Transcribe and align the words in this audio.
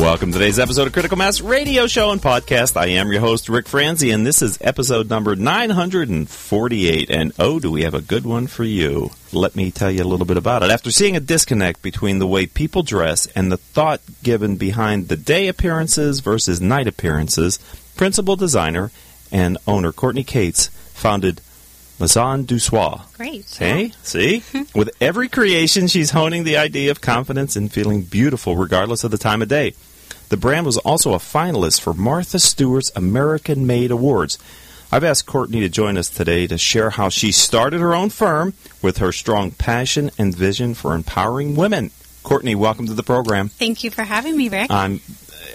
Welcome 0.00 0.32
to 0.32 0.38
today's 0.38 0.58
episode 0.58 0.86
of 0.86 0.94
Critical 0.94 1.18
Mass 1.18 1.42
Radio 1.42 1.86
Show 1.86 2.10
and 2.10 2.22
Podcast. 2.22 2.74
I 2.74 2.86
am 2.86 3.12
your 3.12 3.20
host, 3.20 3.50
Rick 3.50 3.68
Franzi, 3.68 4.10
and 4.12 4.26
this 4.26 4.40
is 4.40 4.56
episode 4.62 5.10
number 5.10 5.36
948. 5.36 7.10
And 7.10 7.32
oh, 7.38 7.60
do 7.60 7.70
we 7.70 7.82
have 7.82 7.92
a 7.92 8.00
good 8.00 8.24
one 8.24 8.46
for 8.46 8.64
you? 8.64 9.10
Let 9.30 9.54
me 9.54 9.70
tell 9.70 9.90
you 9.90 10.02
a 10.02 10.08
little 10.08 10.24
bit 10.24 10.38
about 10.38 10.62
it. 10.62 10.70
After 10.70 10.90
seeing 10.90 11.16
a 11.16 11.20
disconnect 11.20 11.82
between 11.82 12.18
the 12.18 12.26
way 12.26 12.46
people 12.46 12.82
dress 12.82 13.26
and 13.26 13.52
the 13.52 13.58
thought 13.58 14.00
given 14.22 14.56
behind 14.56 15.08
the 15.08 15.18
day 15.18 15.48
appearances 15.48 16.20
versus 16.20 16.62
night 16.62 16.88
appearances, 16.88 17.58
principal 17.94 18.36
designer 18.36 18.90
and 19.30 19.58
owner 19.66 19.92
Courtney 19.92 20.24
Cates 20.24 20.68
founded 20.94 21.42
Maison 22.00 22.44
du 22.44 22.58
Soir. 22.58 23.04
Great. 23.18 23.54
Hey, 23.54 23.92
see? 24.02 24.42
With 24.74 24.90
every 24.98 25.28
creation, 25.28 25.88
she's 25.88 26.12
honing 26.12 26.44
the 26.44 26.56
idea 26.56 26.90
of 26.90 27.02
confidence 27.02 27.54
and 27.54 27.70
feeling 27.70 28.00
beautiful 28.00 28.56
regardless 28.56 29.04
of 29.04 29.10
the 29.10 29.18
time 29.18 29.42
of 29.42 29.48
day. 29.48 29.74
The 30.30 30.36
brand 30.36 30.64
was 30.64 30.78
also 30.78 31.12
a 31.12 31.18
finalist 31.18 31.80
for 31.80 31.92
Martha 31.92 32.38
Stewart's 32.38 32.92
American 32.94 33.66
Made 33.66 33.90
Awards. 33.90 34.38
I've 34.92 35.02
asked 35.02 35.26
Courtney 35.26 35.58
to 35.58 35.68
join 35.68 35.98
us 35.98 36.08
today 36.08 36.46
to 36.46 36.56
share 36.56 36.90
how 36.90 37.08
she 37.08 37.32
started 37.32 37.80
her 37.80 37.96
own 37.96 38.10
firm 38.10 38.54
with 38.80 38.98
her 38.98 39.10
strong 39.10 39.50
passion 39.50 40.12
and 40.18 40.32
vision 40.32 40.74
for 40.74 40.94
empowering 40.94 41.56
women. 41.56 41.90
Courtney, 42.22 42.54
welcome 42.54 42.86
to 42.86 42.94
the 42.94 43.02
program. 43.02 43.48
Thank 43.48 43.84
you 43.84 43.90
for 43.90 44.02
having 44.02 44.36
me, 44.36 44.48
Rick. 44.48 44.70
I'm 44.70 45.00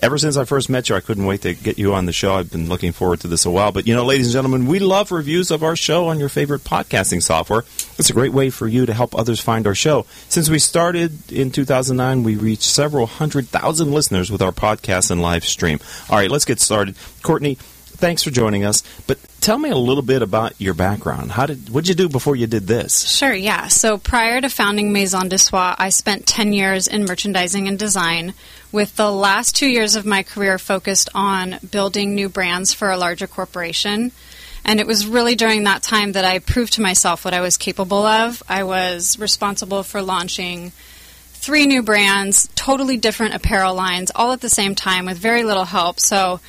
ever 0.01 0.17
since 0.17 0.37
I 0.37 0.45
first 0.45 0.69
met 0.69 0.89
you, 0.89 0.95
I 0.95 0.99
couldn't 0.99 1.25
wait 1.25 1.41
to 1.41 1.53
get 1.53 1.77
you 1.77 1.93
on 1.93 2.05
the 2.05 2.13
show. 2.13 2.35
I've 2.35 2.51
been 2.51 2.69
looking 2.69 2.91
forward 2.91 3.21
to 3.21 3.27
this 3.27 3.45
a 3.45 3.51
while. 3.51 3.71
But 3.71 3.87
you 3.87 3.95
know, 3.95 4.05
ladies 4.05 4.27
and 4.27 4.33
gentlemen, 4.33 4.67
we 4.67 4.79
love 4.79 5.11
reviews 5.11 5.51
of 5.51 5.63
our 5.63 5.75
show 5.75 6.07
on 6.07 6.19
your 6.19 6.29
favorite 6.29 6.63
podcasting 6.63 7.21
software. 7.21 7.63
It's 7.97 8.09
a 8.09 8.13
great 8.13 8.33
way 8.33 8.49
for 8.49 8.67
you 8.67 8.85
to 8.85 8.93
help 8.93 9.15
others 9.15 9.39
find 9.39 9.67
our 9.67 9.75
show. 9.75 10.05
Since 10.29 10.49
we 10.49 10.59
started 10.59 11.31
in 11.31 11.51
2009, 11.51 12.23
we 12.23 12.35
reached 12.35 12.63
several 12.63 13.05
hundred 13.05 13.47
thousand 13.47 13.91
listeners 13.91 14.31
with 14.31 14.41
our 14.41 14.51
podcast 14.51 15.11
and 15.11 15.21
live 15.21 15.45
stream. 15.45 15.79
All 16.09 16.17
right, 16.17 16.31
let's 16.31 16.45
get 16.45 16.59
started. 16.59 16.95
Courtney, 17.21 17.57
thanks 17.95 18.23
for 18.23 18.29
joining 18.29 18.65
us. 18.65 18.83
But 19.07 19.19
tell 19.41 19.57
me 19.57 19.69
a 19.69 19.77
little 19.77 20.03
bit 20.03 20.21
about 20.21 20.59
your 20.59 20.73
background. 20.73 21.31
How 21.31 21.45
did 21.45 21.69
what 21.69 21.85
did 21.85 21.89
you 21.89 21.95
do 21.95 22.09
before 22.09 22.35
you 22.35 22.47
did 22.47 22.67
this? 22.67 23.07
Sure, 23.09 23.33
yeah. 23.33 23.67
So 23.67 23.97
prior 23.97 24.41
to 24.41 24.49
founding 24.49 24.93
Maison 24.93 25.29
du 25.29 25.37
Soir, 25.37 25.75
I 25.77 25.89
spent 25.89 26.27
10 26.27 26.53
years 26.53 26.87
in 26.87 27.05
merchandising 27.05 27.67
and 27.67 27.77
design, 27.79 28.33
with 28.71 28.95
the 28.95 29.11
last 29.11 29.55
two 29.55 29.67
years 29.67 29.95
of 29.95 30.05
my 30.05 30.23
career 30.23 30.57
focused 30.59 31.09
on 31.15 31.59
building 31.71 32.13
new 32.13 32.29
brands 32.29 32.73
for 32.73 32.91
a 32.91 32.97
larger 32.97 33.27
corporation. 33.27 34.11
And 34.65 34.79
it 34.79 34.87
was 34.87 35.05
really 35.05 35.35
during 35.35 35.63
that 35.63 35.83
time 35.83 36.13
that 36.13 36.25
I 36.25 36.39
proved 36.39 36.73
to 36.73 36.81
myself 36.81 37.23
what 37.23 37.35
I 37.35 37.41
was 37.41 37.55
capable 37.55 38.05
of. 38.05 38.41
I 38.49 38.63
was 38.63 39.19
responsible 39.19 39.83
for 39.83 40.01
launching 40.01 40.71
three 41.33 41.67
new 41.67 41.83
brands, 41.83 42.49
totally 42.55 42.97
different 42.97 43.35
apparel 43.35 43.75
lines, 43.75 44.11
all 44.15 44.31
at 44.31 44.41
the 44.41 44.49
same 44.49 44.73
time 44.73 45.05
with 45.05 45.19
very 45.19 45.43
little 45.43 45.65
help. 45.65 45.99
So 45.99 46.39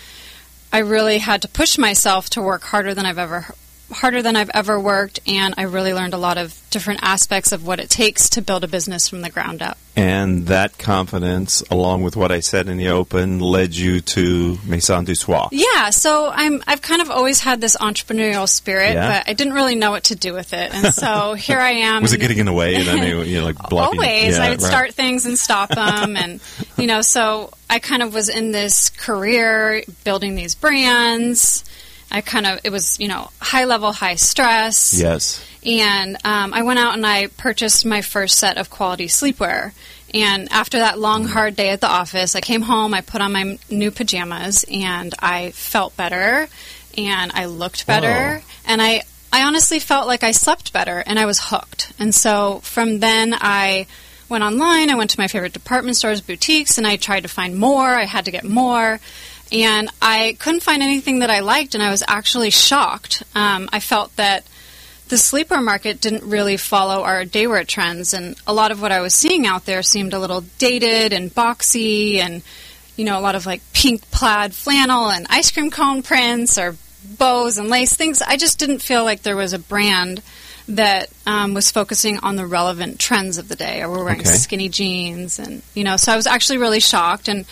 I 0.76 0.80
really 0.80 1.16
had 1.16 1.40
to 1.40 1.48
push 1.48 1.78
myself 1.78 2.28
to 2.30 2.42
work 2.42 2.62
harder 2.62 2.92
than 2.92 3.06
I've 3.06 3.16
ever 3.16 3.46
harder 3.90 4.22
than 4.22 4.36
I've 4.36 4.50
ever 4.52 4.78
worked 4.80 5.20
and 5.26 5.54
I 5.56 5.62
really 5.62 5.94
learned 5.94 6.14
a 6.14 6.18
lot 6.18 6.38
of 6.38 6.60
different 6.70 7.00
aspects 7.02 7.52
of 7.52 7.66
what 7.66 7.78
it 7.80 7.88
takes 7.88 8.28
to 8.30 8.42
build 8.42 8.64
a 8.64 8.68
business 8.68 9.08
from 9.08 9.22
the 9.22 9.30
ground 9.30 9.62
up. 9.62 9.78
And 9.94 10.46
that 10.48 10.76
confidence, 10.76 11.62
along 11.70 12.02
with 12.02 12.16
what 12.16 12.30
I 12.30 12.40
said 12.40 12.68
in 12.68 12.76
the 12.76 12.88
open, 12.88 13.38
led 13.40 13.74
you 13.74 14.00
to 14.02 14.58
Maison 14.66 15.04
du 15.04 15.14
Soir. 15.14 15.48
Yeah, 15.52 15.88
so 15.88 16.30
I'm 16.30 16.62
I've 16.66 16.82
kind 16.82 17.00
of 17.00 17.10
always 17.10 17.40
had 17.40 17.62
this 17.62 17.76
entrepreneurial 17.76 18.46
spirit, 18.46 18.92
Yeah? 18.92 19.20
but 19.20 19.30
I 19.30 19.32
didn't 19.32 19.54
really 19.54 19.74
know 19.74 19.92
what 19.92 20.04
to 20.04 20.14
do 20.16 20.34
with 20.34 20.52
it. 20.52 20.74
And 20.74 20.92
so 20.92 21.32
here 21.38 21.58
I 21.58 21.70
am. 21.70 22.02
Was 22.02 22.12
it 22.12 22.18
getting 22.20 22.38
in 22.38 22.44
the 22.46 22.52
way? 22.52 22.74
And 22.74 22.84
then 22.86 23.26
you 23.26 23.38
know, 23.38 23.46
like 23.46 23.56
blocking? 23.70 23.98
Always. 24.00 24.36
Yeah, 24.36 24.44
I 24.44 24.50
would 24.50 24.60
right. 24.60 24.68
start 24.68 24.92
things 24.94 25.24
and 25.24 25.38
stop 25.38 25.68
them. 25.74 26.16
and, 26.16 26.40
you 26.76 26.86
know, 26.86 27.00
so 27.00 27.52
I 27.70 27.78
kind 27.78 28.02
of 28.02 28.12
was 28.12 28.28
in 28.28 28.52
this 28.52 28.90
career 28.90 29.82
building 30.04 30.34
these 30.34 30.54
brands. 30.54 31.64
I 32.10 32.20
kind 32.20 32.46
of, 32.46 32.60
it 32.64 32.70
was, 32.70 32.98
you 33.00 33.08
know, 33.08 33.30
high 33.40 33.64
level, 33.64 33.92
high 33.92 34.14
stress. 34.14 34.94
Yes. 34.94 35.44
And 35.64 36.16
um, 36.24 36.54
I 36.54 36.62
went 36.62 36.78
out 36.78 36.94
and 36.94 37.04
I 37.06 37.26
purchased 37.26 37.84
my 37.84 38.00
first 38.00 38.38
set 38.38 38.56
of 38.58 38.70
quality 38.70 39.06
sleepwear. 39.06 39.72
And 40.14 40.50
after 40.52 40.78
that 40.78 40.98
long, 40.98 41.24
hard 41.24 41.56
day 41.56 41.70
at 41.70 41.80
the 41.80 41.88
office, 41.88 42.36
I 42.36 42.40
came 42.40 42.62
home, 42.62 42.94
I 42.94 43.00
put 43.00 43.20
on 43.20 43.32
my 43.32 43.58
new 43.68 43.90
pajamas, 43.90 44.64
and 44.70 45.12
I 45.18 45.50
felt 45.50 45.96
better, 45.96 46.48
and 46.96 47.32
I 47.34 47.46
looked 47.46 47.86
better, 47.86 48.38
Whoa. 48.38 48.44
and 48.66 48.80
I, 48.80 49.02
I 49.32 49.42
honestly 49.42 49.80
felt 49.80 50.06
like 50.06 50.22
I 50.22 50.30
slept 50.30 50.72
better, 50.72 51.02
and 51.04 51.18
I 51.18 51.26
was 51.26 51.40
hooked. 51.40 51.92
And 51.98 52.14
so 52.14 52.60
from 52.62 53.00
then, 53.00 53.34
I 53.34 53.88
went 54.28 54.44
online, 54.44 54.90
I 54.90 54.94
went 54.94 55.10
to 55.10 55.20
my 55.20 55.28
favorite 55.28 55.52
department 55.52 55.96
stores, 55.96 56.20
boutiques, 56.20 56.78
and 56.78 56.86
I 56.86 56.96
tried 56.96 57.24
to 57.24 57.28
find 57.28 57.56
more. 57.56 57.86
I 57.86 58.04
had 58.04 58.24
to 58.26 58.30
get 58.30 58.44
more. 58.44 59.00
And 59.52 59.88
I 60.02 60.36
couldn't 60.40 60.62
find 60.62 60.82
anything 60.82 61.20
that 61.20 61.30
I 61.30 61.40
liked, 61.40 61.74
and 61.74 61.82
I 61.82 61.90
was 61.90 62.02
actually 62.08 62.50
shocked. 62.50 63.22
Um, 63.34 63.68
I 63.72 63.78
felt 63.80 64.14
that 64.16 64.44
the 65.08 65.16
sleeper 65.16 65.60
market 65.60 66.00
didn't 66.00 66.24
really 66.24 66.56
follow 66.56 67.04
our 67.04 67.24
daywear 67.24 67.64
trends, 67.66 68.12
and 68.12 68.34
a 68.46 68.52
lot 68.52 68.72
of 68.72 68.82
what 68.82 68.90
I 68.90 69.00
was 69.00 69.14
seeing 69.14 69.46
out 69.46 69.64
there 69.64 69.82
seemed 69.84 70.14
a 70.14 70.18
little 70.18 70.40
dated 70.58 71.12
and 71.12 71.32
boxy, 71.32 72.16
and 72.16 72.42
you 72.96 73.04
know, 73.04 73.18
a 73.18 73.20
lot 73.20 73.34
of 73.36 73.46
like 73.46 73.60
pink 73.72 74.10
plaid 74.10 74.52
flannel 74.54 75.10
and 75.10 75.26
ice 75.30 75.50
cream 75.52 75.70
cone 75.70 76.02
prints 76.02 76.58
or 76.58 76.76
bows 77.04 77.56
and 77.58 77.68
lace 77.68 77.94
things. 77.94 78.22
I 78.22 78.36
just 78.36 78.58
didn't 78.58 78.80
feel 78.80 79.04
like 79.04 79.22
there 79.22 79.36
was 79.36 79.52
a 79.52 79.58
brand 79.60 80.22
that 80.68 81.08
um, 81.24 81.54
was 81.54 81.70
focusing 81.70 82.18
on 82.18 82.34
the 82.34 82.46
relevant 82.46 82.98
trends 82.98 83.38
of 83.38 83.46
the 83.48 83.54
day, 83.54 83.80
or 83.82 83.90
we're 83.90 84.02
wearing 84.02 84.20
Okay. 84.22 84.30
skinny 84.30 84.68
jeans, 84.68 85.38
and 85.38 85.62
you 85.74 85.84
know, 85.84 85.96
so 85.96 86.12
I 86.12 86.16
was 86.16 86.26
actually 86.26 86.58
really 86.58 86.80
shocked 86.80 87.28
and. 87.28 87.44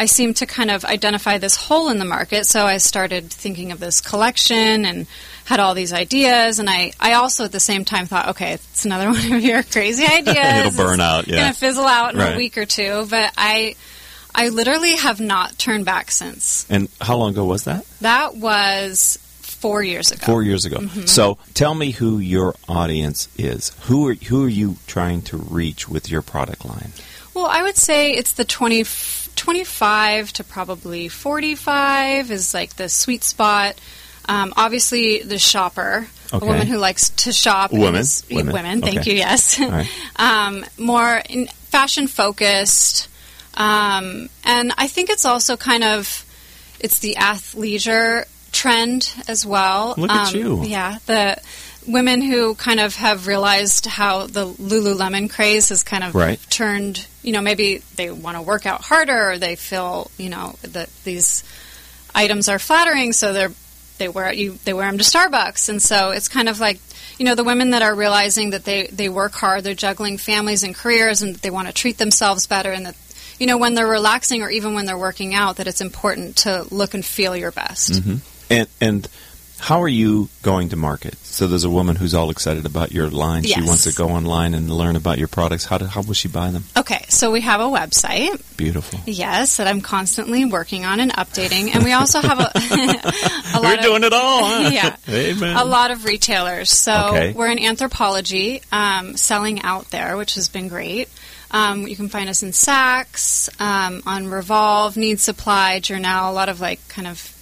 I 0.00 0.06
seemed 0.06 0.36
to 0.38 0.46
kind 0.46 0.70
of 0.70 0.86
identify 0.86 1.36
this 1.36 1.56
hole 1.56 1.90
in 1.90 1.98
the 1.98 2.06
market, 2.06 2.46
so 2.46 2.64
I 2.64 2.78
started 2.78 3.30
thinking 3.30 3.70
of 3.70 3.80
this 3.80 4.00
collection 4.00 4.86
and 4.86 5.06
had 5.44 5.60
all 5.60 5.74
these 5.74 5.92
ideas. 5.92 6.58
And 6.58 6.70
I, 6.70 6.92
I 6.98 7.12
also 7.12 7.44
at 7.44 7.52
the 7.52 7.60
same 7.60 7.84
time 7.84 8.06
thought, 8.06 8.28
okay, 8.28 8.54
it's 8.54 8.86
another 8.86 9.08
one 9.10 9.32
of 9.34 9.42
your 9.44 9.62
crazy 9.62 10.04
ideas. 10.10 10.74
It'll 10.74 10.86
burn 10.86 11.00
out, 11.00 11.28
yeah. 11.28 11.36
Going 11.42 11.52
to 11.52 11.58
fizzle 11.58 11.84
out 11.84 12.14
in 12.14 12.18
Right. 12.18 12.34
a 12.34 12.36
week 12.38 12.56
or 12.56 12.64
two. 12.64 13.06
But 13.10 13.34
I, 13.36 13.76
I 14.34 14.48
literally 14.48 14.96
have 14.96 15.20
not 15.20 15.58
turned 15.58 15.84
back 15.84 16.10
since. 16.10 16.64
And 16.70 16.88
how 16.98 17.16
long 17.18 17.32
ago 17.32 17.44
was 17.44 17.64
that? 17.64 17.84
That 18.00 18.36
was 18.36 19.18
four 19.42 19.82
years 19.82 20.12
ago. 20.12 20.24
Four 20.24 20.42
years 20.44 20.64
ago. 20.64 20.78
Mm-hmm. 20.78 21.04
So 21.04 21.36
tell 21.52 21.74
me 21.74 21.90
who 21.90 22.16
your 22.20 22.54
audience 22.70 23.28
is. 23.36 23.72
Who 23.82 24.08
are 24.08 24.14
who 24.14 24.46
are 24.46 24.48
you 24.48 24.76
trying 24.86 25.20
to 25.22 25.36
reach 25.36 25.90
with 25.90 26.10
your 26.10 26.22
product 26.22 26.64
line? 26.64 26.92
Well, 27.34 27.46
I 27.46 27.62
would 27.62 27.76
say 27.76 28.12
it's 28.12 28.32
the 28.32 28.44
20, 28.44 28.82
25 29.40 30.34
to 30.34 30.44
probably 30.44 31.08
45 31.08 32.30
is 32.30 32.52
like 32.52 32.76
the 32.76 32.90
sweet 32.90 33.24
spot. 33.24 33.74
Um, 34.28 34.52
obviously, 34.54 35.22
the 35.22 35.38
shopper, 35.38 36.06
Okay. 36.32 36.44
a 36.46 36.48
woman 36.48 36.66
who 36.66 36.76
likes 36.76 37.08
to 37.24 37.32
shop. 37.32 37.72
Women. 37.72 37.96
is- 38.02 38.22
Women. 38.30 38.82
thank 38.82 38.98
Okay. 38.98 39.12
you, 39.12 39.16
yes. 39.16 39.58
Right. 39.58 39.88
um, 40.16 40.64
more 40.78 41.22
in 41.28 41.46
fashion 41.70 42.06
focused. 42.06 43.08
Um, 43.54 44.28
and 44.44 44.72
I 44.76 44.86
think 44.88 45.08
it's 45.08 45.24
also 45.24 45.56
kind 45.56 45.84
of, 45.84 46.24
it's 46.78 46.98
the 46.98 47.16
athleisure 47.18 48.26
trend 48.52 49.10
as 49.26 49.46
well. 49.46 49.94
Look 49.96 50.10
at 50.10 50.34
Um, 50.34 50.36
you. 50.38 50.64
Yeah, 50.64 50.98
the 51.06 51.38
women 51.86 52.20
who 52.20 52.54
kind 52.56 52.78
of 52.78 52.94
have 52.96 53.26
realized 53.26 53.86
how 53.86 54.26
the 54.26 54.46
Lululemon 54.46 55.30
craze 55.30 55.70
has 55.70 55.82
kind 55.82 56.04
of 56.04 56.14
Right. 56.14 56.38
turned, 56.50 57.06
you 57.22 57.32
know, 57.32 57.40
maybe 57.40 57.78
they 57.96 58.10
want 58.10 58.36
to 58.36 58.42
work 58.42 58.66
out 58.66 58.82
harder 58.82 59.30
or 59.30 59.38
they 59.38 59.56
feel, 59.56 60.10
you 60.16 60.30
know, 60.30 60.56
that 60.62 60.88
these 61.04 61.44
items 62.14 62.48
are 62.48 62.58
flattering, 62.58 63.12
so 63.12 63.32
they're 63.32 63.52
they 64.00 64.08
wear 64.08 64.32
you 64.32 64.58
they 64.64 64.72
wear 64.72 64.86
them 64.90 64.98
to 64.98 65.04
Starbucks, 65.04 65.68
and 65.68 65.80
so 65.80 66.10
it's 66.10 66.26
kind 66.26 66.48
of 66.48 66.58
like 66.58 66.80
you 67.18 67.24
know 67.24 67.36
the 67.36 67.44
women 67.44 67.70
that 67.70 67.82
are 67.82 67.94
realizing 67.94 68.50
that 68.50 68.64
they 68.64 68.86
they 68.88 69.08
work 69.08 69.32
hard, 69.32 69.62
they're 69.62 69.74
juggling 69.74 70.18
families 70.18 70.64
and 70.64 70.74
careers, 70.74 71.22
and 71.22 71.36
they 71.36 71.50
want 71.50 71.68
to 71.68 71.74
treat 71.74 71.98
themselves 71.98 72.46
better, 72.48 72.72
and 72.72 72.86
that 72.86 72.96
you 73.38 73.46
know 73.46 73.58
when 73.58 73.74
they're 73.74 73.86
relaxing 73.86 74.42
or 74.42 74.50
even 74.50 74.74
when 74.74 74.86
they're 74.86 74.98
working 74.98 75.34
out, 75.34 75.56
that 75.56 75.68
it's 75.68 75.80
important 75.80 76.36
to 76.38 76.66
look 76.70 76.94
and 76.94 77.04
feel 77.04 77.36
your 77.36 77.52
best. 77.52 77.92
Mm-hmm. 77.92 78.16
And 78.50 78.68
and 78.80 79.08
how 79.60 79.82
are 79.82 79.88
you 79.88 80.28
going 80.42 80.70
to 80.70 80.76
market? 80.76 81.14
So 81.24 81.46
there's 81.46 81.64
a 81.64 81.70
woman 81.70 81.94
who's 81.96 82.14
all 82.14 82.30
excited 82.30 82.66
about 82.66 82.92
your 82.92 83.08
line. 83.08 83.44
She 83.44 83.60
wants 83.62 83.84
to 83.84 83.92
go 83.94 84.08
online 84.08 84.54
and 84.54 84.70
learn 84.70 84.96
about 84.96 85.18
your 85.18 85.28
products. 85.28 85.64
How 85.64 85.78
do, 85.78 85.84
how 85.84 86.02
will 86.02 86.14
she 86.14 86.28
buy 86.28 86.50
them? 86.50 86.64
Okay, 86.76 87.04
so 87.08 87.30
we 87.30 87.40
have 87.42 87.60
a 87.60 87.64
website. 87.64 88.42
Beautiful. 88.56 88.98
Yes, 89.06 89.58
that 89.58 89.66
I'm 89.66 89.80
constantly 89.80 90.44
working 90.44 90.84
on 90.84 90.98
and 91.00 91.12
updating, 91.12 91.74
and 91.74 91.84
we 91.84 91.92
also 91.92 92.20
have 92.20 92.40
a, 92.40 92.50
a 93.54 93.54
lot 93.54 93.62
We're 93.62 93.74
of, 93.76 93.80
doing 93.82 94.04
it 94.04 94.12
all. 94.12 94.44
Huh? 94.48 94.70
Yeah. 94.72 94.96
Amen. 95.08 95.56
a 95.56 95.64
lot 95.64 95.90
of 95.90 96.04
retailers. 96.04 96.70
So 96.70 97.08
Okay. 97.10 97.32
we're 97.32 97.50
in 97.50 97.58
Anthropologie, 97.58 98.62
um, 98.72 99.16
selling 99.16 99.62
out 99.62 99.90
there, 99.90 100.16
which 100.16 100.34
has 100.34 100.48
been 100.48 100.68
great. 100.68 101.08
Um, 101.50 101.86
you 101.88 101.96
can 101.96 102.08
find 102.08 102.28
us 102.30 102.42
in 102.42 102.50
Saks, 102.50 103.48
um, 103.60 104.02
on 104.06 104.28
Revolve, 104.28 104.96
Need 104.96 105.20
Supply, 105.20 105.80
Journal, 105.80 106.30
a 106.30 106.32
lot 106.32 106.48
of 106.48 106.60
like 106.60 106.86
kind 106.88 107.06
of. 107.08 107.36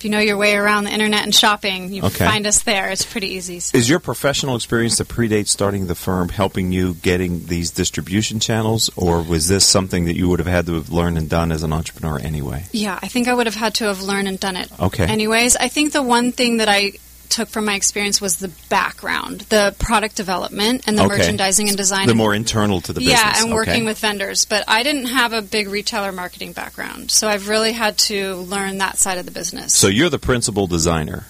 If 0.00 0.04
you 0.04 0.10
know 0.10 0.18
your 0.18 0.38
way 0.38 0.54
around 0.56 0.84
the 0.84 0.90
internet 0.94 1.24
and 1.24 1.34
shopping, 1.34 1.92
you 1.92 2.02
Okay. 2.04 2.24
find 2.24 2.46
us 2.46 2.60
there. 2.62 2.88
It's 2.88 3.04
pretty 3.04 3.34
easy. 3.34 3.60
So- 3.60 3.76
Is 3.76 3.86
your 3.90 3.98
professional 3.98 4.56
experience 4.56 4.96
that 4.96 5.08
predates 5.08 5.48
starting 5.48 5.88
the 5.88 5.94
firm 5.94 6.30
helping 6.30 6.72
you 6.72 6.94
getting 7.02 7.44
these 7.48 7.70
distribution 7.70 8.40
channels, 8.40 8.88
or 8.96 9.20
was 9.20 9.48
this 9.48 9.66
something 9.66 10.06
that 10.06 10.16
you 10.16 10.26
would 10.30 10.38
have 10.38 10.48
had 10.48 10.64
to 10.68 10.72
have 10.76 10.88
learned 10.88 11.18
and 11.18 11.28
done 11.28 11.52
as 11.52 11.62
an 11.62 11.74
entrepreneur 11.74 12.18
anyway? 12.18 12.64
Yeah, 12.72 12.98
I 13.02 13.08
think 13.08 13.28
I 13.28 13.34
would 13.34 13.44
have 13.44 13.56
had 13.56 13.74
to 13.74 13.84
have 13.88 14.00
learned 14.00 14.26
and 14.26 14.40
done 14.40 14.56
it. 14.56 14.70
Okay. 14.80 15.04
Anyways, 15.04 15.56
I 15.56 15.68
think 15.68 15.92
the 15.92 16.00
one 16.02 16.32
thing 16.32 16.56
that 16.56 16.68
I 16.70 16.92
took 17.30 17.48
from 17.48 17.64
my 17.64 17.74
experience 17.74 18.20
was 18.20 18.36
the 18.38 18.50
background, 18.68 19.42
the 19.48 19.74
product 19.78 20.16
development, 20.16 20.82
and 20.86 20.98
the 20.98 21.04
Okay. 21.04 21.16
merchandising 21.18 21.68
and 21.68 21.76
design. 21.76 22.06
The 22.08 22.14
more 22.14 22.34
internal 22.34 22.80
to 22.82 22.92
the 22.92 23.00
business. 23.00 23.18
yeah, 23.18 23.34
and 23.36 23.46
okay. 23.46 23.52
working 23.54 23.84
with 23.84 23.98
vendors. 23.98 24.44
But 24.44 24.64
I 24.68 24.82
didn't 24.82 25.06
have 25.06 25.32
a 25.32 25.40
big 25.42 25.68
retailer 25.68 26.12
marketing 26.12 26.52
background, 26.52 27.10
so 27.10 27.28
I've 27.28 27.48
really 27.48 27.72
had 27.72 27.96
to 27.98 28.36
learn 28.36 28.78
that 28.78 28.98
side 28.98 29.18
of 29.18 29.24
the 29.24 29.32
business. 29.32 29.72
So 29.72 29.88
you're 29.88 30.10
the 30.10 30.18
principal 30.18 30.66
designer. 30.66 31.26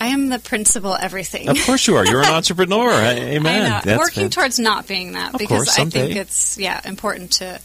I 0.00 0.08
am 0.08 0.28
the 0.28 0.38
principal 0.38 0.94
everything. 0.94 1.48
Of 1.48 1.58
course 1.64 1.86
you 1.88 1.96
are. 1.96 2.06
You're 2.06 2.20
an 2.22 2.28
entrepreneur. 2.32 2.92
Amen. 2.92 3.62
I 3.62 3.68
know. 3.68 3.80
That's 3.84 3.98
Working 3.98 4.30
towards 4.30 4.58
not 4.60 4.86
being 4.86 5.12
that 5.12 5.34
Of 5.34 5.38
because 5.40 5.64
course, 5.64 5.78
I 5.78 5.86
think 5.86 6.14
it's 6.14 6.56
yeah 6.56 6.80
important 6.84 7.32
to 7.32 7.60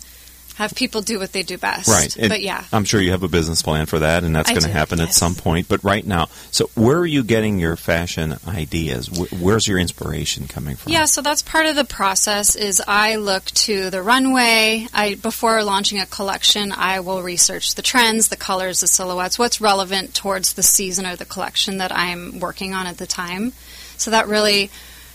have 0.55 0.75
people 0.75 1.01
do 1.01 1.19
what 1.19 1.31
they 1.31 1.41
do 1.41 1.57
best. 1.57 1.87
Right. 1.87 2.15
And 2.15 2.29
but 2.29 2.41
yeah, 2.41 2.63
I'm 2.71 2.85
sure 2.85 3.01
you 3.01 3.11
have 3.11 3.23
a 3.23 3.27
business 3.27 3.61
plan 3.61 3.85
for 3.85 3.99
that, 3.99 4.23
and 4.23 4.35
that's 4.35 4.49
going 4.49 4.63
to 4.63 4.69
happen 4.69 4.99
at 4.99 5.13
some 5.13 5.35
point. 5.35 5.67
But 5.67 5.83
right 5.83 6.05
now, 6.05 6.27
so 6.51 6.69
where 6.75 6.97
are 6.99 7.05
you 7.05 7.23
getting 7.23 7.59
your 7.59 7.75
fashion 7.75 8.37
ideas? 8.47 9.09
Where's 9.31 9.67
your 9.67 9.79
inspiration 9.79 10.47
coming 10.47 10.75
from? 10.75 10.91
Yeah, 10.91 11.05
so 11.05 11.21
that's 11.21 11.41
part 11.41 11.65
of 11.65 11.75
the 11.75 11.85
process 11.85 12.55
is 12.55 12.81
I 12.87 13.15
look 13.15 13.45
to 13.45 13.89
the 13.89 14.01
runway. 14.01 14.87
I 14.93 15.15
before 15.15 15.63
launching 15.63 15.99
a 15.99 16.05
collection, 16.05 16.71
I 16.71 16.99
will 16.99 17.23
research 17.23 17.75
the 17.75 17.81
trends, 17.81 18.27
the 18.27 18.35
colors, 18.35 18.81
the 18.81 18.87
silhouettes, 18.87 19.39
what's 19.39 19.59
relevant 19.59 20.13
towards 20.13 20.53
the 20.53 20.63
season 20.63 21.05
or 21.05 21.15
the 21.15 21.25
collection 21.25 21.77
that 21.77 21.91
I'm 21.91 22.39
working 22.39 22.73
on 22.73 22.85
at 22.85 22.97
the 22.97 23.07
time. 23.07 23.53
So 23.97 24.11
that 24.11 24.27
really 24.27 24.69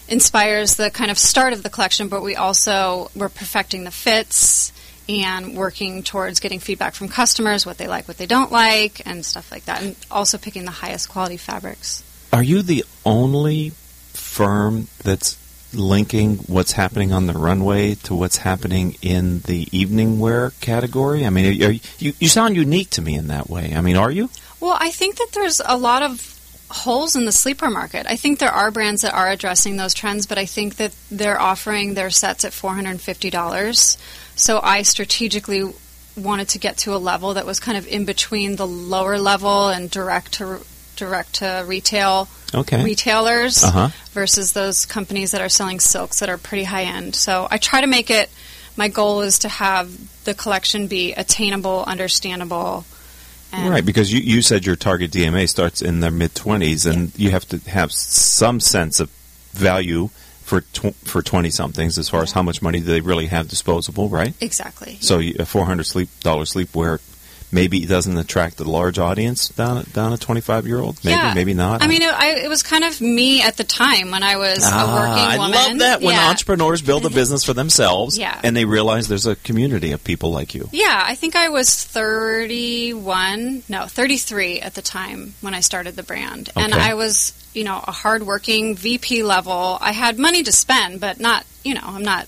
inspires 0.08 0.76
the 0.76 0.91
kind 0.91 1.11
of 1.11 1.19
start 1.19 1.52
of 1.52 1.62
the 1.62 1.70
collection, 1.70 2.08
but 2.08 2.23
we 2.23 2.34
also 2.34 3.11
we're 3.14 3.29
perfecting 3.29 3.84
the 3.84 3.91
fits 3.91 4.73
and 5.08 5.56
working 5.56 6.02
towards 6.02 6.40
getting 6.40 6.60
feedback 6.60 6.94
from 6.94 7.08
customers, 7.08 7.64
what 7.64 7.78
they 7.78 7.87
like, 7.87 8.06
what 8.06 8.19
they 8.19 8.26
don't 8.26 8.52
like, 8.52 9.06
and 9.06 9.25
stuff 9.25 9.50
like 9.50 9.64
that, 9.64 9.82
and 9.82 9.96
also 10.10 10.38
picking 10.38 10.64
the 10.64 10.70
highest 10.70 11.08
quality 11.08 11.37
fabrics. 11.37 12.02
Are 12.32 12.43
you 12.43 12.62
the 12.62 12.84
only 13.06 13.70
firm 14.12 14.88
that's 15.02 15.38
linking 15.75 16.37
what's 16.38 16.72
happening 16.72 17.12
on 17.12 17.26
the 17.26 17.32
runway 17.32 17.94
to 17.94 18.14
what's 18.14 18.38
happening 18.38 18.96
in 19.02 19.40
the 19.40 19.66
evening 19.72 20.19
wear 20.19 20.50
category? 20.60 21.25
I 21.25 21.31
mean, 21.31 21.46
are 21.62 21.70
you, 21.70 21.81
you, 21.99 22.12
you 22.19 22.28
sound 22.28 22.56
unique 22.56 22.90
to 22.90 23.02
me 23.02 23.14
in 23.14 23.28
that 23.28 23.49
way. 23.49 23.72
I 23.75 23.81
mean, 23.81 23.96
are 23.96 24.10
you? 24.10 24.31
Well, 24.60 24.76
I 24.78 24.90
think 24.90 25.16
that 25.16 25.28
there's 25.32 25.60
a 25.64 25.76
lot 25.76 26.02
of 26.02 26.38
holes 26.70 27.17
in 27.17 27.25
the 27.25 27.32
sleeper 27.32 27.70
market. 27.70 28.06
I 28.09 28.17
think 28.17 28.38
there 28.38 28.50
are 28.53 28.70
brands 28.70 29.03
that 29.03 29.15
are 29.15 29.31
addressing 29.31 29.76
those 29.76 29.94
trends, 29.94 30.26
but 30.26 30.38
I 30.38 30.44
think 30.47 30.76
that 30.76 30.93
they're 31.11 31.41
offering 31.41 31.94
their 31.94 32.11
sets 32.11 32.44
at 32.44 32.53
$450. 32.53 33.97
So 34.37 34.61
I 34.62 34.82
strategically 34.82 35.73
wanted 36.17 36.49
to 36.50 36.59
get 36.59 36.76
to 36.79 36.94
a 36.94 36.99
level 36.99 37.35
that 37.35 37.47
was 37.47 37.61
kind 37.61 37.79
of 37.79 37.87
in 37.87 38.05
between 38.05 38.56
the 38.56 38.67
lower 38.67 39.19
level 39.19 39.69
and 39.69 39.91
direct 39.91 40.32
to 40.35 40.61
direct 40.97 41.35
to 41.35 41.65
retail 41.67 42.29
Okay. 42.53 42.82
retailers 42.82 43.62
Uh-huh. 43.62 43.88
versus 44.12 44.53
those 44.53 44.85
companies 44.85 45.31
that 45.31 45.41
are 45.41 45.49
selling 45.49 45.79
silks 45.79 46.19
that 46.19 46.29
are 46.29 46.37
pretty 46.38 46.65
high 46.65 46.82
end. 46.85 47.15
So 47.15 47.47
I 47.50 47.59
try 47.59 47.81
to 47.81 47.87
make 47.87 48.11
it 48.11 48.29
my 48.76 48.88
goal 48.88 49.20
is 49.23 49.38
to 49.41 49.49
have 49.49 49.91
the 50.25 50.35
collection 50.35 50.87
be 50.88 51.12
attainable, 51.12 51.85
understandable. 51.87 52.85
And 53.53 53.71
Right, 53.71 53.85
because 53.85 54.12
you, 54.12 54.21
you 54.21 54.43
said 54.43 54.67
your 54.67 54.77
target 54.77 55.11
DMA 55.11 55.49
starts 55.49 55.81
in 55.81 56.00
their 56.00 56.11
mid 56.11 56.35
20s, 56.35 56.91
and 56.91 57.19
you 57.19 57.31
have 57.31 57.47
to 57.49 57.59
have 57.71 57.93
some 57.93 58.61
sense 58.61 59.00
of 59.00 59.11
value 59.53 60.09
for 60.43 60.61
tw- 60.61 60.95
for 61.05 61.23
20 61.23 61.50
somethings 61.50 61.99
as 61.99 62.09
far 62.09 62.23
as 62.23 62.33
how 62.33 62.43
much 62.43 62.62
money 62.62 62.81
do 62.81 62.87
they 62.87 63.00
really 63.00 63.27
have 63.27 63.49
disposable, 63.49 64.09
right? 64.09 64.35
Exactly. 64.41 64.97
So 65.00 65.19
a 65.19 65.45
$400 65.45 65.85
sleep 65.85 66.09
dollar 66.21 66.45
sleepwear 66.45 67.00
maybe 67.50 67.83
it 67.83 67.89
doesn't 67.89 68.17
attract 68.17 68.61
a 68.61 68.65
large 68.65 68.99
audience 68.99 69.49
down 69.49 69.85
down 69.93 70.12
a 70.12 70.19
25 70.19 70.67
year 70.67 70.79
old. 70.81 71.03
Maybe, 71.05 71.17
yeah. 71.17 71.35
maybe 71.35 71.55
not. 71.55 71.83
I 71.83 71.87
mean, 71.87 72.03
it, 72.03 72.12
I, 72.12 72.37
it 72.45 72.49
was 72.49 72.62
kind 72.62 72.85
of 72.85 73.00
me 73.00 73.43
at 73.43 73.56
the 73.56 73.65
time 73.65 74.11
when 74.11 74.23
I 74.23 74.37
was 74.37 74.61
Ah, 74.62 74.83
a 74.83 74.95
working 74.95 75.39
woman. 75.41 75.56
I 75.56 75.67
love 75.69 75.79
that 75.79 76.00
when 76.00 76.15
yeah. 76.15 76.29
entrepreneurs 76.29 76.83
build 76.83 77.06
a 77.06 77.11
business 77.21 77.45
for 77.45 77.53
themselves 77.55 78.19
Yeah. 78.19 78.39
and 78.45 78.56
they 78.56 78.65
realize 78.65 79.09
there's 79.09 79.27
a 79.27 79.37
community 79.37 79.93
of 79.93 80.03
people 80.05 80.31
like 80.31 80.55
you. 80.55 80.69
Yeah, 80.73 81.03
I 81.05 81.15
think 81.15 81.37
I 81.37 81.49
was 81.49 81.69
31, 81.85 83.62
no, 83.69 83.87
33 83.87 84.61
at 84.61 84.75
the 84.75 84.83
time 84.83 85.35
when 85.41 85.55
I 85.55 85.61
started 85.61 85.97
the 85.97 86.03
brand. 86.03 86.51
And 86.56 86.75
I 86.75 86.94
was, 86.94 87.33
you 87.55 87.65
know, 87.65 87.83
a 87.87 87.93
hardworking 87.93 88.77
VP 88.77 89.23
level. 89.23 89.79
I 89.81 89.93
had 89.93 90.19
money 90.19 90.43
to 90.43 90.53
spend, 90.53 91.01
but 91.01 91.19
not, 91.21 91.44
you 91.65 91.75
know, 91.75 91.83
I'm 91.85 92.03
not, 92.03 92.27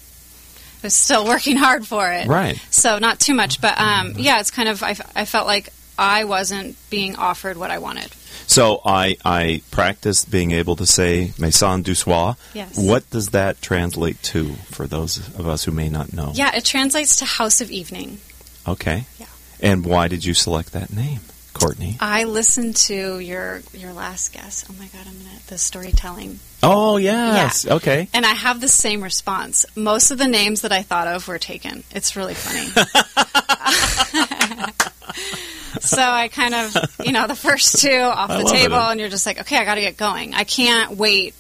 was 0.82 0.94
still 0.94 1.24
working 1.26 1.56
hard 1.56 1.86
for 1.86 2.10
it. 2.10 2.26
Right. 2.26 2.56
So 2.70 2.98
not 2.98 3.20
too 3.20 3.34
much. 3.34 3.60
But 3.60 3.78
um, 3.80 4.14
yeah, 4.16 4.40
it's 4.40 4.50
kind 4.50 4.68
of, 4.68 4.82
I, 4.82 4.96
I 5.14 5.24
felt 5.24 5.46
like 5.46 5.72
I 5.98 6.24
wasn't 6.24 6.76
being 6.90 7.16
offered 7.16 7.56
what 7.56 7.70
I 7.70 7.78
wanted. 7.78 8.10
So 8.46 8.80
I, 8.84 9.16
I 9.24 9.62
practiced 9.70 10.30
being 10.30 10.50
able 10.50 10.74
to 10.76 10.86
say 10.86 11.32
Maison 11.38 11.82
du 11.82 11.94
Soir. 11.94 12.36
Yes. 12.52 12.76
What 12.76 13.08
does 13.10 13.28
that 13.28 13.62
translate 13.62 14.20
to 14.24 14.54
for 14.72 14.86
those 14.86 15.18
of 15.38 15.46
us 15.46 15.64
who 15.64 15.70
may 15.70 15.88
not 15.88 16.12
know? 16.12 16.32
Yeah, 16.34 16.56
it 16.56 16.64
translates 16.64 17.16
to 17.16 17.24
House 17.24 17.60
of 17.60 17.70
Evening. 17.70 18.18
Okay. 18.66 19.04
Yeah. 19.18 19.26
And 19.60 19.84
why 19.84 20.08
did 20.08 20.24
you 20.24 20.34
select 20.34 20.72
that 20.72 20.92
name, 20.92 21.20
Courtney? 21.60 21.96
I 22.00 22.24
listened 22.24 22.76
to 22.76 23.18
your 23.18 23.62
your 23.72 23.92
last 23.92 24.32
guest. 24.32 24.66
Oh 24.70 24.74
my 24.78 24.86
god, 24.86 25.06
I'm 25.06 25.18
gonna 25.18 25.30
the 25.50 25.58
storytelling, 25.58 26.38
Oh, 26.62 26.96
yes. 26.96 27.66
Okay. 27.66 28.08
and 28.14 28.24
I 28.24 28.32
have 28.34 28.60
the 28.60 28.68
same 28.68 29.02
response. 29.02 29.66
Most 29.76 30.12
of 30.12 30.18
the 30.18 30.28
names 30.28 30.62
that 30.62 30.72
I 30.72 30.82
thought 30.82 31.08
of 31.08 31.26
were 31.26 31.38
taken. 31.38 31.82
It's 31.90 32.16
really 32.16 32.34
funny. 32.34 32.68
so 35.80 36.02
I 36.02 36.28
kind 36.28 36.54
of, 36.54 36.76
you 37.04 37.12
know, 37.12 37.26
the 37.26 37.34
first 37.34 37.80
two 37.80 37.98
off 38.00 38.28
the 38.28 38.44
table, 38.44 38.76
it. 38.76 38.90
and 38.92 39.00
you're 39.00 39.08
just 39.08 39.26
like, 39.26 39.40
okay, 39.40 39.58
I 39.58 39.64
got 39.64 39.74
to 39.74 39.80
get 39.80 39.96
going. 39.96 40.34
I 40.34 40.44
can't 40.44 40.96
wait 40.96 41.34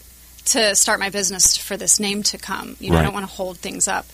to 0.46 0.74
start 0.74 0.98
my 0.98 1.10
business 1.10 1.56
for 1.56 1.76
this 1.76 2.00
name 2.00 2.24
to 2.24 2.38
come. 2.38 2.76
You 2.80 2.90
know, 2.90 2.98
I 2.98 3.02
don't 3.02 3.14
want 3.14 3.26
to 3.28 3.32
hold 3.32 3.58
things 3.58 3.86
up. 3.86 4.06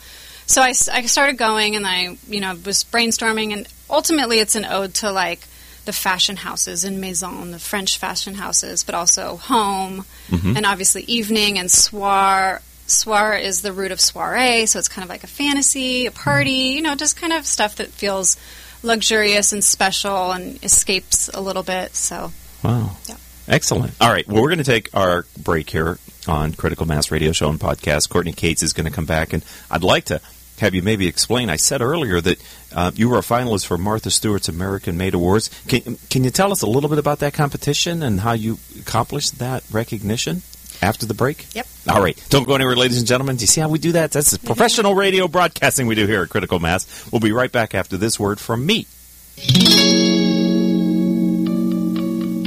So 0.47 0.61
I, 0.61 0.69
I 0.69 1.07
started 1.07 1.39
going, 1.39 1.77
and 1.77 1.87
I, 1.87 2.19
you 2.29 2.41
know, 2.41 2.55
was 2.65 2.85
brainstorming, 2.85 3.53
and 3.53 3.67
ultimately, 3.89 4.41
it's 4.41 4.57
an 4.57 4.65
ode 4.65 4.95
to 4.97 5.11
like 5.11 5.41
the 5.87 5.93
fashion 5.93 6.37
houses 6.37 6.85
in 6.85 7.01
Maison, 7.01 7.51
the 7.53 7.59
French 7.59 7.99
fashion 7.99 8.35
houses, 8.35 8.85
but 8.85 8.95
also 8.95 9.37
home, 9.39 10.05
Mhm. 10.31 10.57
and 10.57 10.67
obviously 10.67 11.03
evening 11.05 11.59
and 11.59 11.71
soir. 11.71 12.61
Soir 12.89 13.35
is 13.37 13.63
the 13.63 13.73
root 13.73 13.91
of 13.91 14.01
soiree, 14.01 14.67
so 14.67 14.79
it's 14.79 14.87
kind 14.89 15.03
of 15.03 15.09
like 15.09 15.25
a 15.25 15.29
fantasy, 15.29 16.07
a 16.07 16.11
party, 16.13 16.53
you 16.77 16.83
know, 16.83 16.95
just 16.95 17.17
kind 17.17 17.33
of 17.33 17.45
stuff 17.47 17.77
that 17.77 17.91
feels 17.91 18.37
luxurious 18.83 19.53
and 19.53 19.65
special 19.65 20.31
and 20.33 20.63
escapes 20.63 21.29
a 21.35 21.41
little 21.41 21.63
bit. 21.65 21.97
So 21.97 22.33
Wow. 22.63 22.97
Yeah. 23.07 23.17
Excellent. 23.49 23.95
All 24.01 24.11
right. 24.11 24.27
Well, 24.29 24.43
we're 24.43 24.49
going 24.49 24.59
to 24.59 24.65
take 24.65 24.91
our 24.95 25.25
break 25.39 25.71
here 25.71 25.99
on 26.27 26.53
Critical 26.53 26.87
Mass 26.87 27.11
Radio 27.13 27.31
Show 27.33 27.49
and 27.49 27.61
Podcast. 27.61 28.09
Courtney 28.09 28.33
Cates 28.33 28.63
is 28.63 28.73
going 28.73 28.87
to 28.87 28.91
come 28.93 29.05
back, 29.05 29.33
and 29.33 29.45
I'd 29.71 29.85
like 29.85 30.07
to 30.07 30.21
have 30.61 30.75
you 30.75 30.83
maybe 30.83 31.07
explain. 31.07 31.51
I 31.51 31.57
said 31.57 31.81
earlier 31.83 32.21
that 32.21 32.43
uh, 32.75 32.91
you 32.95 33.09
were 33.09 33.19
a 33.19 33.23
finalist 33.23 33.67
for 33.67 33.79
Martha 33.79 34.11
Stewart's 34.11 34.49
American 34.49 34.97
Made 34.97 35.15
Awards. 35.15 35.51
Can, 35.69 35.97
can 36.11 36.25
you 36.25 36.31
tell 36.31 36.53
us 36.53 36.63
a 36.63 36.67
little 36.67 36.91
bit 36.91 36.99
about 36.99 37.21
that 37.21 37.35
competition 37.35 38.03
and 38.03 38.21
how 38.21 38.33
you 38.33 38.59
accomplished 38.81 39.39
that 39.39 39.65
recognition 39.71 40.43
after 40.83 41.07
the 41.07 41.15
break? 41.15 41.47
Yep. 41.55 41.67
All 41.89 42.03
right. 42.03 42.19
Don't 42.29 42.47
go 42.47 42.55
anywhere, 42.55 42.77
ladies 42.77 42.99
and 42.99 43.07
gentlemen. 43.07 43.37
Do 43.37 43.43
you 43.43 43.49
see 43.49 43.61
how 43.61 43.69
we 43.69 43.79
do 43.79 43.93
that? 43.93 44.13
That's 44.13 44.31
the 44.31 44.39
professional 44.47 44.95
radio 44.95 45.29
broadcasting 45.29 45.87
we 45.87 45.95
do 45.95 46.07
here 46.07 46.23
at 46.23 46.29
Critical 46.29 46.59
Mass. 46.59 47.11
We'll 47.11 47.21
be 47.21 47.33
right 47.33 47.53
back 47.53 47.75
after 47.75 47.97
this 47.97 48.19
word 48.19 48.41
from 48.41 48.67
me. 48.67 48.87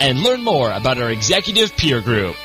and 0.00 0.20
learn 0.20 0.42
more 0.42 0.70
about 0.70 0.98
our 0.98 1.10
executive 1.10 1.76
peer 1.76 2.00
group. 2.00 2.36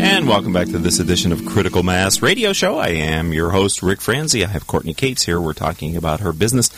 And 0.00 0.28
welcome 0.28 0.52
back 0.52 0.68
to 0.68 0.78
this 0.78 0.98
edition 0.98 1.32
of 1.32 1.44
Critical 1.46 1.82
Mass 1.82 2.22
Radio 2.22 2.52
Show. 2.52 2.78
I 2.78 2.88
am 2.88 3.32
your 3.32 3.50
host, 3.50 3.82
Rick 3.82 4.00
Franzi. 4.00 4.44
I 4.44 4.48
have 4.48 4.66
Courtney 4.66 4.94
Cates 4.94 5.24
here. 5.24 5.40
We're 5.40 5.52
talking 5.52 5.96
about 5.96 6.20
her 6.20 6.32
business 6.32 6.70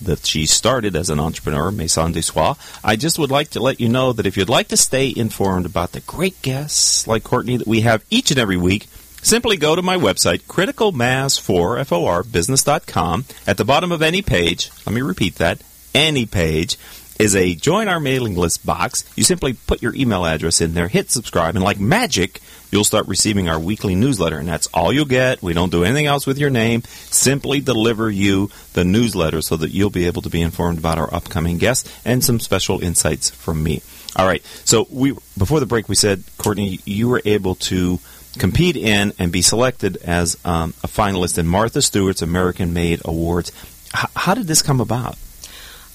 that 0.00 0.24
she 0.26 0.46
started 0.46 0.96
as 0.96 1.10
an 1.10 1.20
entrepreneur, 1.20 1.70
Maison 1.70 2.12
du 2.12 2.22
Soir. 2.22 2.56
I 2.82 2.96
just 2.96 3.18
would 3.18 3.30
like 3.30 3.50
to 3.50 3.60
let 3.60 3.80
you 3.80 3.88
know 3.88 4.12
that 4.12 4.26
if 4.26 4.36
you'd 4.36 4.48
like 4.48 4.68
to 4.68 4.76
stay 4.76 5.12
informed 5.14 5.66
about 5.66 5.92
the 5.92 6.00
great 6.00 6.40
guests 6.42 7.06
like 7.06 7.24
Courtney 7.24 7.56
that 7.56 7.66
we 7.66 7.80
have 7.80 8.04
each 8.10 8.30
and 8.30 8.38
every 8.38 8.56
week, 8.56 8.86
simply 9.28 9.58
go 9.58 9.76
to 9.76 9.82
my 9.82 9.96
website, 9.96 10.42
criticalmass4, 10.44 11.80
F-O-R, 11.80 12.22
business.com. 12.22 13.26
At 13.46 13.58
the 13.58 13.64
bottom 13.64 13.92
of 13.92 14.00
any 14.00 14.22
page, 14.22 14.70
let 14.86 14.94
me 14.94 15.02
repeat 15.02 15.36
that, 15.36 15.62
any 15.94 16.24
page, 16.24 16.78
is 17.18 17.36
a 17.36 17.54
join 17.54 17.88
our 17.88 18.00
mailing 18.00 18.36
list 18.36 18.64
box. 18.64 19.04
You 19.16 19.24
simply 19.24 19.52
put 19.52 19.82
your 19.82 19.94
email 19.94 20.24
address 20.24 20.60
in 20.60 20.72
there, 20.72 20.88
hit 20.88 21.10
subscribe, 21.10 21.56
and 21.56 21.64
like 21.64 21.78
magic, 21.78 22.40
you'll 22.70 22.84
start 22.84 23.06
receiving 23.06 23.48
our 23.48 23.58
weekly 23.58 23.94
newsletter. 23.94 24.38
And 24.38 24.48
that's 24.48 24.68
all 24.68 24.92
you'll 24.92 25.04
get. 25.04 25.42
We 25.42 25.52
don't 25.52 25.72
do 25.72 25.84
anything 25.84 26.06
else 26.06 26.26
with 26.26 26.38
your 26.38 26.50
name. 26.50 26.82
Simply 27.10 27.60
deliver 27.60 28.10
you 28.10 28.50
the 28.72 28.84
newsletter 28.84 29.42
so 29.42 29.56
that 29.56 29.70
you'll 29.70 29.90
be 29.90 30.06
able 30.06 30.22
to 30.22 30.30
be 30.30 30.40
informed 30.40 30.78
about 30.78 30.98
our 30.98 31.12
upcoming 31.12 31.58
guests 31.58 31.92
and 32.04 32.24
some 32.24 32.40
special 32.40 32.80
insights 32.80 33.28
from 33.30 33.62
me. 33.62 33.82
All 34.16 34.26
right. 34.26 34.44
So 34.64 34.86
we 34.90 35.12
before 35.36 35.60
the 35.60 35.66
break, 35.66 35.88
we 35.88 35.96
said, 35.96 36.24
Courtney, 36.38 36.80
you 36.84 37.08
were 37.08 37.22
able 37.24 37.56
to 37.56 37.98
compete 38.38 38.76
in 38.76 39.12
and 39.18 39.32
be 39.32 39.42
selected 39.42 39.96
as 39.98 40.36
um, 40.44 40.74
a 40.82 40.88
finalist 40.88 41.38
in 41.38 41.46
Martha 41.46 41.82
Stewart's 41.82 42.22
American 42.22 42.72
Made 42.72 43.00
Awards. 43.04 43.52
H- 43.96 44.10
how 44.14 44.34
did 44.34 44.46
this 44.46 44.62
come 44.62 44.80
about? 44.80 45.16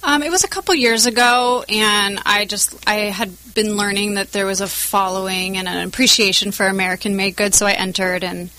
Um, 0.06 0.22
it 0.22 0.30
was 0.30 0.44
a 0.44 0.50
couple 0.50 0.76
years 0.76 1.06
ago, 1.06 1.64
and 1.70 2.20
I 2.26 2.44
just 2.44 2.76
I 2.86 2.96
had 2.96 3.32
been 3.54 3.78
learning 3.78 4.16
that 4.16 4.34
there 4.34 4.46
was 4.46 4.60
a 4.60 4.68
following 4.68 5.56
and 5.56 5.68
an 5.68 5.88
appreciation 5.88 6.52
for 6.52 6.68
American-made 6.68 7.38
goods, 7.38 7.58
so 7.58 7.66
I 7.66 7.72
entered, 7.72 8.24
and 8.26 8.50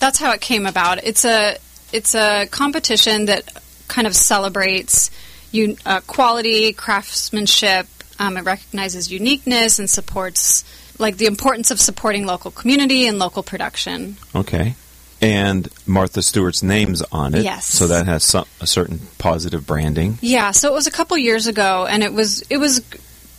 that's 0.00 0.18
how 0.18 0.32
it 0.32 0.40
came 0.40 0.66
about. 0.66 1.04
It's 1.04 1.24
a 1.24 1.58
it's 1.92 2.16
a 2.16 2.46
competition 2.50 3.26
that 3.26 3.44
kind 3.86 4.08
of 4.08 4.16
celebrates 4.16 5.10
un- 5.52 5.76
uh, 5.86 6.00
quality, 6.00 6.72
craftsmanship. 6.72 7.86
Um, 8.18 8.36
it 8.36 8.42
recognizes 8.42 9.12
uniqueness 9.12 9.78
and 9.78 9.88
supports 9.88 10.64
like 10.98 11.16
the 11.16 11.26
importance 11.26 11.70
of 11.70 11.80
supporting 11.80 12.26
local 12.26 12.50
community 12.50 13.06
and 13.06 13.18
local 13.18 13.42
production. 13.42 14.16
Okay. 14.34 14.74
And 15.20 15.68
Martha 15.86 16.22
Stewart's 16.22 16.62
name's 16.62 17.02
on 17.10 17.34
it. 17.34 17.42
Yes. 17.42 17.66
So 17.66 17.88
that 17.88 18.06
has 18.06 18.22
some, 18.22 18.44
a 18.60 18.66
certain 18.66 19.00
positive 19.18 19.66
branding. 19.66 20.18
Yeah, 20.20 20.52
so 20.52 20.68
it 20.68 20.72
was 20.74 20.86
a 20.86 20.92
couple 20.92 21.18
years 21.18 21.48
ago, 21.48 21.86
and 21.90 22.04
it 22.04 22.12
was 22.12 22.42
it 22.42 22.58
was 22.58 22.80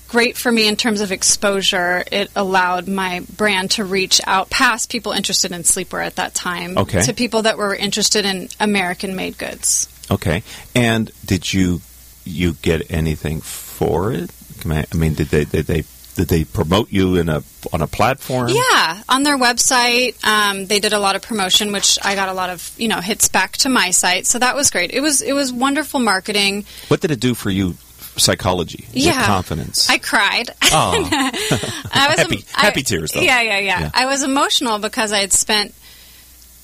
great 0.10 0.36
for 0.36 0.52
me 0.52 0.68
in 0.68 0.76
terms 0.76 1.00
of 1.00 1.12
exposure. 1.14 2.04
It 2.12 2.32
allowed 2.36 2.88
my 2.90 3.22
brand 3.38 3.72
to 3.72 3.86
reach 3.86 4.20
out 4.28 4.50
past 4.50 4.90
people 4.92 5.14
interested 5.14 5.52
in 5.54 5.62
sleepwear 5.62 6.06
at 6.06 6.16
that 6.18 6.34
time 6.34 6.78
Okay. 6.78 7.02
to 7.04 7.14
people 7.14 7.44
that 7.44 7.58
were 7.58 7.74
interested 7.76 8.26
in 8.26 8.50
American-made 8.60 9.38
goods. 9.38 9.88
Okay. 10.12 10.44
And 10.76 11.12
did 11.26 11.54
you 11.54 11.82
you 12.26 12.54
get 12.62 12.92
anything 12.92 13.40
for 13.40 14.12
it? 14.12 14.32
I 14.66 14.86
I 14.92 14.96
mean, 14.98 15.14
did 15.14 15.28
they 15.28 15.46
did 15.46 15.66
they 15.68 15.84
did 16.20 16.28
they 16.28 16.44
promote 16.44 16.92
you 16.92 17.16
in 17.16 17.30
a 17.30 17.44
on 17.72 17.82
a 17.82 17.88
platform? 17.88 18.50
Yeah, 18.50 19.02
on 19.08 19.24
their 19.24 19.38
website, 19.38 20.22
um, 20.26 20.66
they 20.66 20.80
did 20.80 20.92
a 20.94 21.00
lot 21.00 21.16
of 21.16 21.22
promotion, 21.22 21.72
which 21.72 21.98
I 22.04 22.14
got 22.16 22.28
a 22.30 22.34
lot 22.34 22.50
of 22.50 22.72
you 22.78 22.88
know 22.90 23.00
hits 23.00 23.30
back 23.30 23.54
to 23.64 23.70
my 23.70 23.92
site. 23.92 24.28
So 24.28 24.38
that 24.40 24.56
was 24.56 24.70
great. 24.70 24.92
It 24.92 25.00
was 25.02 25.22
it 25.22 25.34
was 25.34 25.54
wonderful 25.54 26.00
marketing. 26.02 26.66
What 26.90 27.00
did 27.00 27.12
it 27.12 27.20
do 27.22 27.34
for 27.36 27.50
you? 27.50 27.76
Psychology, 28.18 28.86
your 28.92 29.14
Yeah. 29.14 29.26
confidence. 29.26 29.90
I 29.90 29.98
cried. 29.98 30.50
oh, 30.74 31.08
I 31.12 32.08
was 32.10 32.20
Happy- 32.20 32.44
I- 32.54 32.62
happy 32.66 32.84
tears, 32.84 33.12
though. 33.14 33.22
Yeah, 33.22 33.40
yeah, 33.42 33.60
yeah, 33.60 33.80
Yeah. 33.80 33.92
I 33.94 34.08
was 34.08 34.24
emotional 34.24 34.78
because 34.80 35.14
I 35.14 35.20
had 35.20 35.32
spent 35.32 35.74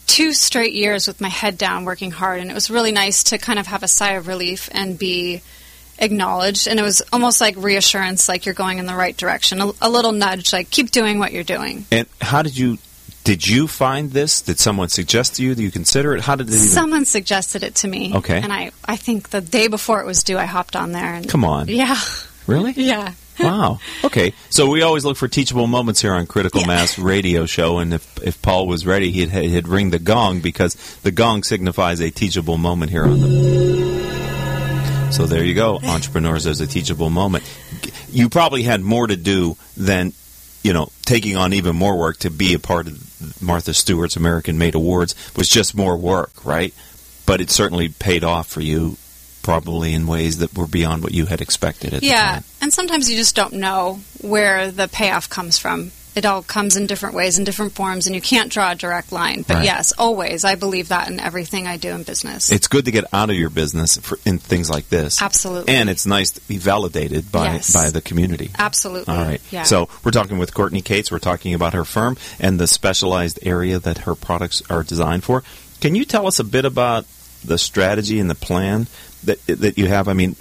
two 0.06 0.34
straight 0.34 0.74
years 0.74 1.08
with 1.08 1.22
my 1.22 1.30
head 1.30 1.58
down 1.58 1.86
working 1.86 2.12
hard, 2.12 2.42
and 2.42 2.52
it 2.52 2.54
was 2.54 2.70
really 2.70 2.92
nice 2.92 3.24
to 3.26 3.38
kind 3.38 3.58
of 3.58 3.68
have 3.68 3.84
a 3.84 3.88
sigh 3.88 4.14
of 4.20 4.28
relief 4.28 4.68
and 4.74 5.00
be 5.00 5.42
acknowledged. 6.00 6.68
And 6.68 6.80
it 6.80 6.84
was 6.84 7.02
almost 7.14 7.42
like 7.42 7.56
reassurance, 7.58 8.28
like 8.30 8.46
you're 8.46 8.56
going 8.56 8.78
in 8.80 8.86
the 8.86 8.96
right 8.96 9.16
direction, 9.16 9.62
a, 9.62 9.72
a 9.82 9.90
little 9.90 10.12
nudge, 10.12 10.54
like 10.54 10.70
keep 10.70 10.92
doing 10.92 11.20
what 11.20 11.32
you're 11.34 11.44
doing. 11.44 11.86
and 11.92 12.08
how 12.22 12.42
did 12.42 12.58
you 12.58 12.78
did 13.24 13.48
you 13.48 13.68
find 13.68 14.12
this? 14.12 14.42
Did 14.44 14.60
someone 14.60 14.88
suggest 14.90 15.36
to 15.38 15.44
you? 15.44 15.56
Do 15.56 15.64
you 15.64 15.72
consider 15.72 16.16
it? 16.16 16.22
How 16.22 16.36
did 16.36 16.48
it 16.48 16.54
even? 16.54 16.68
Someone 16.68 17.06
suggested 17.06 17.64
it 17.64 17.74
to 17.76 17.88
me. 17.88 18.14
Okay. 18.14 18.38
And 18.40 18.54
I, 18.54 18.70
I 18.86 18.98
think 18.98 19.30
the 19.32 19.42
day 19.42 19.68
before 19.68 20.00
it 20.00 20.06
was 20.06 20.22
due, 20.24 20.38
I 20.38 20.46
hopped 20.46 20.76
on 20.76 20.92
there. 20.92 21.16
And 21.16 21.28
Come 21.28 21.44
on, 21.44 21.68
Yeah. 21.68 21.98
really? 22.46 22.72
Yeah. 22.76 23.14
Wow. 23.40 23.80
Okay. 24.04 24.34
So 24.50 24.70
we 24.70 24.82
always 24.84 25.04
look 25.04 25.18
for 25.18 25.28
teachable 25.28 25.66
moments 25.68 26.02
here 26.02 26.14
on 26.14 26.26
Critical 26.28 26.62
Yeah. 26.62 26.68
Mass 26.68 26.98
Radio 27.00 27.46
Show, 27.48 27.80
and 27.80 27.94
if 27.96 28.24
if 28.24 28.42
Paul 28.42 28.66
was 28.68 28.86
ready, 28.86 29.12
he'd 29.12 29.30
he'd 29.32 29.68
ring 29.68 29.90
the 29.90 30.00
gong 30.00 30.40
because 30.40 30.76
the 31.02 31.12
gong 31.12 31.44
signifies 31.44 32.00
a 32.00 32.12
teachable 32.12 32.58
moment 32.58 32.92
here 32.92 33.04
on 33.04 33.20
the. 33.20 33.85
So 35.16 35.26
there 35.26 35.44
you 35.46 35.54
go, 35.54 35.80
entrepreneurs. 35.82 36.44
There's 36.44 36.60
a 36.62 36.68
teachable 36.68 37.10
moment. 37.10 37.44
You 38.12 38.28
probably 38.30 38.64
had 38.64 38.82
more 38.82 39.08
to 39.08 39.16
do 39.16 39.56
than 39.78 40.12
you 40.62 40.74
know 40.74 40.90
taking 41.06 41.38
on 41.38 41.54
even 41.54 41.76
more 41.76 41.98
work 41.98 42.18
to 42.20 42.30
be 42.30 42.54
a 42.54 42.60
part 42.60 42.88
of 42.88 43.42
Martha 43.42 43.74
Stewart's 43.74 44.18
American 44.18 44.58
Made 44.58 44.76
Awards 44.76 45.16
was 45.38 45.48
just 45.48 45.74
more 45.76 45.96
work, 45.96 46.44
right? 46.44 46.74
But 47.26 47.40
it 47.40 47.50
certainly 47.50 47.90
paid 47.90 48.24
off 48.26 48.48
for 48.48 48.60
you, 48.62 48.98
probably 49.42 49.94
in 49.94 50.06
ways 50.06 50.40
that 50.40 50.54
were 50.56 50.68
beyond 50.68 51.02
what 51.02 51.14
you 51.14 51.28
had 51.28 51.40
expected 51.42 51.94
at 51.94 52.02
the 52.02 52.08
Yeah, 52.08 52.34
time. 52.34 52.44
and 52.62 52.74
sometimes 52.74 53.10
you 53.10 53.16
just 53.16 53.36
don't 53.36 53.54
know 53.54 54.02
where 54.22 54.70
the 54.70 54.88
payoff 54.90 55.30
comes 55.30 55.58
from. 55.58 55.92
It 56.16 56.26
all 56.26 56.42
comes 56.44 56.78
in 56.78 56.86
different 56.88 57.14
ways, 57.14 57.38
in 57.38 57.44
different 57.44 57.74
forms, 57.74 58.06
and 58.08 58.16
you 58.16 58.22
can't 58.22 58.50
draw 58.50 58.72
a 58.72 58.76
direct 58.76 59.12
line. 59.12 59.44
But 59.46 59.56
Right. 59.56 59.66
yes, 59.66 59.92
always, 59.98 60.46
I 60.46 60.56
believe 60.56 60.88
that 60.88 61.10
in 61.10 61.20
everything 61.20 61.68
I 61.68 61.76
do 61.76 61.90
in 61.90 62.04
business. 62.04 62.52
it's 62.52 62.68
good 62.68 62.86
to 62.86 62.92
get 62.92 63.04
out 63.12 63.30
of 63.30 63.36
your 63.36 63.50
business 63.50 63.98
for, 63.98 64.18
in 64.26 64.40
things 64.40 64.70
like 64.70 64.88
this. 64.90 65.22
Absolutely. 65.22 65.74
And 65.74 65.90
it's 65.90 66.06
nice 66.06 66.32
to 66.32 66.42
be 66.48 66.58
validated 66.58 67.32
by 67.32 67.56
Yes. 67.56 67.74
by 67.74 67.90
the 67.90 68.02
community. 68.02 68.52
Absolutely. 68.58 69.14
All 69.14 69.22
right. 69.24 69.42
Yeah. 69.52 69.64
So 69.64 69.90
we're 70.06 70.12
talking 70.12 70.38
with 70.38 70.54
Courtney 70.54 70.82
Cates. 70.82 71.12
We're 71.12 71.20
talking 71.20 71.54
about 71.54 71.74
her 71.74 71.84
firm 71.84 72.16
and 72.40 72.60
the 72.60 72.68
specialized 72.68 73.40
area 73.44 73.78
that 73.80 74.00
her 74.00 74.16
products 74.16 74.62
are 74.70 74.84
designed 74.84 75.24
for. 75.26 75.44
Can 75.82 75.96
you 75.96 76.06
tell 76.06 76.28
us 76.28 76.40
a 76.40 76.44
bit 76.46 76.64
about 76.64 77.06
the 77.44 77.58
strategy 77.58 78.20
and 78.22 78.30
the 78.30 78.36
plan 78.36 78.88
that 79.26 79.46
that 79.48 79.78
you 79.78 79.88
have? 79.88 80.08
I 80.08 80.14
mean, 80.14 80.36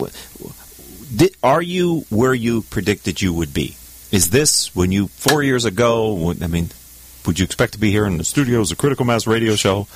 did, 1.16 1.34
are 1.42 1.62
you 1.62 2.06
where 2.10 2.34
you 2.34 2.62
predicted 2.62 3.20
you 3.20 3.32
would 3.32 3.52
be? 3.52 3.76
Is 4.14 4.30
this 4.30 4.72
when 4.76 4.92
you 4.92 5.08
four 5.08 5.42
years 5.42 5.64
ago? 5.64 6.32
I 6.40 6.46
mean, 6.46 6.70
would 7.26 7.38
you 7.40 7.44
expect 7.44 7.72
to 7.72 7.80
be 7.80 7.90
here 7.90 8.06
in 8.06 8.16
the 8.16 8.22
studios 8.24 8.70
of 8.70 8.78
Critical 8.78 9.04
Mass 9.04 9.26
Radio 9.26 9.56
Show 9.56 9.88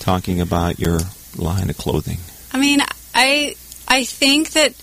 talking 0.00 0.40
about 0.42 0.78
your 0.78 1.00
line 1.36 1.70
of 1.70 1.78
clothing? 1.78 2.18
I 2.52 2.58
mean, 2.60 2.80
I 3.14 3.54
I 3.88 4.04
think 4.04 4.50
that 4.50 4.74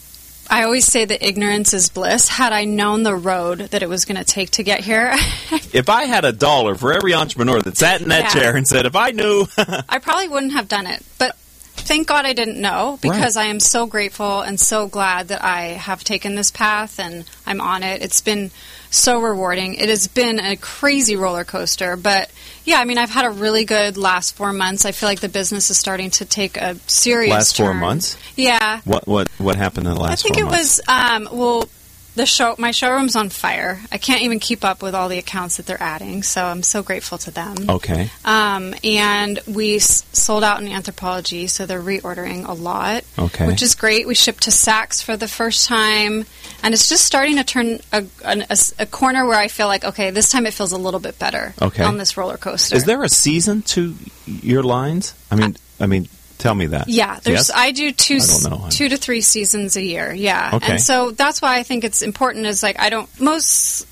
I 0.50 0.64
always 0.64 0.86
say 0.86 1.06
that 1.06 1.24
ignorance 1.26 1.76
is 1.76 1.90
bliss. 1.90 2.28
Had 2.28 2.54
I 2.54 2.66
known 2.66 3.04
the 3.04 3.14
road 3.16 3.60
that 3.60 3.84
it 3.84 3.88
was 3.88 4.06
going 4.06 4.18
to 4.18 4.24
take 4.24 4.50
to 4.52 4.64
get 4.64 4.80
here, 4.80 5.14
If 5.74 5.88
I 5.88 6.06
had 6.06 6.26
a 6.26 6.32
dollar 6.32 6.74
for 6.74 6.92
every 6.92 7.14
entrepreneur 7.14 7.62
that 7.62 7.78
sat 7.78 8.02
in 8.02 8.10
that 8.10 8.34
Yeah. 8.34 8.42
chair 8.42 8.56
and 8.58 8.68
said, 8.68 8.86
if 8.88 8.96
I 8.96 9.12
knew, 9.12 9.46
I 9.58 10.00
probably 10.00 10.28
wouldn't 10.28 10.54
have 10.54 10.68
done 10.68 10.88
it. 10.88 11.06
But 11.20 11.38
thank 11.82 12.08
God 12.08 12.26
I 12.26 12.34
didn't 12.34 12.60
know 12.60 13.00
because 13.02 13.38
I 13.38 13.46
am 13.46 13.60
so 13.60 13.86
grateful 13.86 14.42
and 14.42 14.60
so 14.60 14.88
glad 14.88 15.30
that 15.30 15.44
I 15.44 15.62
have 15.70 16.04
taken 16.04 16.36
this 16.36 16.52
path 16.52 17.00
and 17.00 17.26
I'm 17.46 17.62
on 17.62 17.84
it. 17.84 18.02
It's 18.02 18.22
been 18.22 18.52
so 18.90 19.20
rewarding. 19.20 19.76
It 19.76 19.90
has 19.90 20.08
been 20.08 20.40
a 20.40 20.56
crazy 20.56 21.16
roller 21.16 21.44
coaster, 21.44 21.96
but 21.96 22.32
yeah, 22.64 22.80
I 22.80 22.86
mean, 22.86 22.98
I've 22.98 23.10
had 23.10 23.26
a 23.26 23.30
really 23.30 23.66
good 23.66 23.98
last 23.98 24.36
four 24.36 24.54
months. 24.54 24.86
I 24.86 24.92
feel 24.92 25.10
like 25.10 25.20
the 25.20 25.30
business 25.30 25.70
is 25.70 25.78
starting 25.78 26.12
to 26.12 26.26
take 26.26 26.58
a 26.58 26.76
serious 26.88 27.32
Last 27.32 27.58
four 27.58 27.74
months? 27.74 28.18
Yeah. 28.36 28.82
what 28.84 29.08
what 29.08 29.30
what 29.38 29.56
happened 29.56 29.88
in 29.88 29.94
the 29.96 30.00
last? 30.00 30.12
I 30.12 30.16
think 30.16 30.38
it 30.38 30.46
months? 30.46 30.78
was 30.78 30.82
um, 30.88 31.28
well. 31.32 31.70
The 32.14 32.26
show 32.26 32.56
my 32.58 32.72
showroom's 32.72 33.16
on 33.16 33.30
fire. 33.30 33.80
I 33.90 33.98
can't 33.98 34.22
even 34.24 34.40
keep 34.42 34.66
up 34.66 34.82
with 34.84 34.94
all 34.94 35.08
the 35.08 35.18
accounts 35.18 35.56
that 35.58 35.66
they're 35.66 35.82
adding, 35.82 36.24
so 36.24 36.44
I'm 36.44 36.62
so 36.62 36.84
grateful 36.84 37.18
to 37.20 37.32
them. 37.32 37.70
Okay. 37.70 38.10
Um, 38.26 38.76
and 38.84 39.40
we 39.48 39.78
s- 39.78 40.04
sold 40.12 40.44
out 40.44 40.62
in 40.62 40.68
Anthropologie, 40.68 41.50
so 41.50 41.66
they're 41.66 41.82
reordering 41.82 42.46
a 42.46 42.52
lot, 42.52 43.06
Okay. 43.18 43.48
which 43.48 43.62
is 43.62 43.76
great. 43.76 44.06
We 44.08 44.16
shipped 44.16 44.44
to 44.44 44.50
Saks 44.52 45.02
for 45.02 45.16
the 45.16 45.30
first 45.30 45.68
time, 45.70 46.26
and 46.62 46.74
it's 46.74 46.90
just 46.90 47.06
starting 47.06 47.38
to 47.38 47.46
turn 47.46 47.80
a, 47.94 48.04
an- 48.26 48.46
a 48.50 48.58
a 48.80 48.86
corner 48.86 49.26
where 49.26 49.38
I 49.40 49.48
feel 49.48 49.68
like, 49.68 49.86
okay, 49.86 50.10
this 50.12 50.30
time 50.30 50.46
it 50.46 50.54
feels 50.54 50.74
a 50.74 50.78
little 50.78 51.00
bit 51.00 51.18
better 51.18 51.54
Okay. 51.62 51.84
on 51.84 51.98
this 51.98 52.18
roller 52.18 52.36
coaster. 52.38 52.76
Is 52.76 52.84
there 52.84 53.04
a 53.04 53.10
season 53.10 53.62
to 53.74 53.96
your 54.26 54.64
lines? 54.64 55.14
I 55.32 55.36
mean, 55.36 55.56
I 55.80 55.86
mean, 55.88 56.10
tell 56.42 56.56
me 56.56 56.66
that. 56.68 56.90
Yeah, 56.90 57.20
there's. 57.24 57.50
Yes? 57.50 57.52
I 57.54 57.72
do 57.72 57.92
two, 57.92 58.20
I 58.20 58.70
two 58.70 58.90
to 58.90 58.98
three 58.98 59.22
seasons 59.22 59.76
a 59.76 59.82
year. 59.84 60.12
Yeah, 60.14 60.52
Okay. 60.56 60.74
and 60.74 60.82
so 60.82 61.12
that's 61.12 61.42
why 61.42 61.58
I 61.58 61.64
think 61.64 61.84
it's 61.84 62.02
important. 62.02 62.46
Is 62.46 62.62
like 62.64 62.80
I 62.80 62.90
don't 62.90 63.08
most 63.22 63.88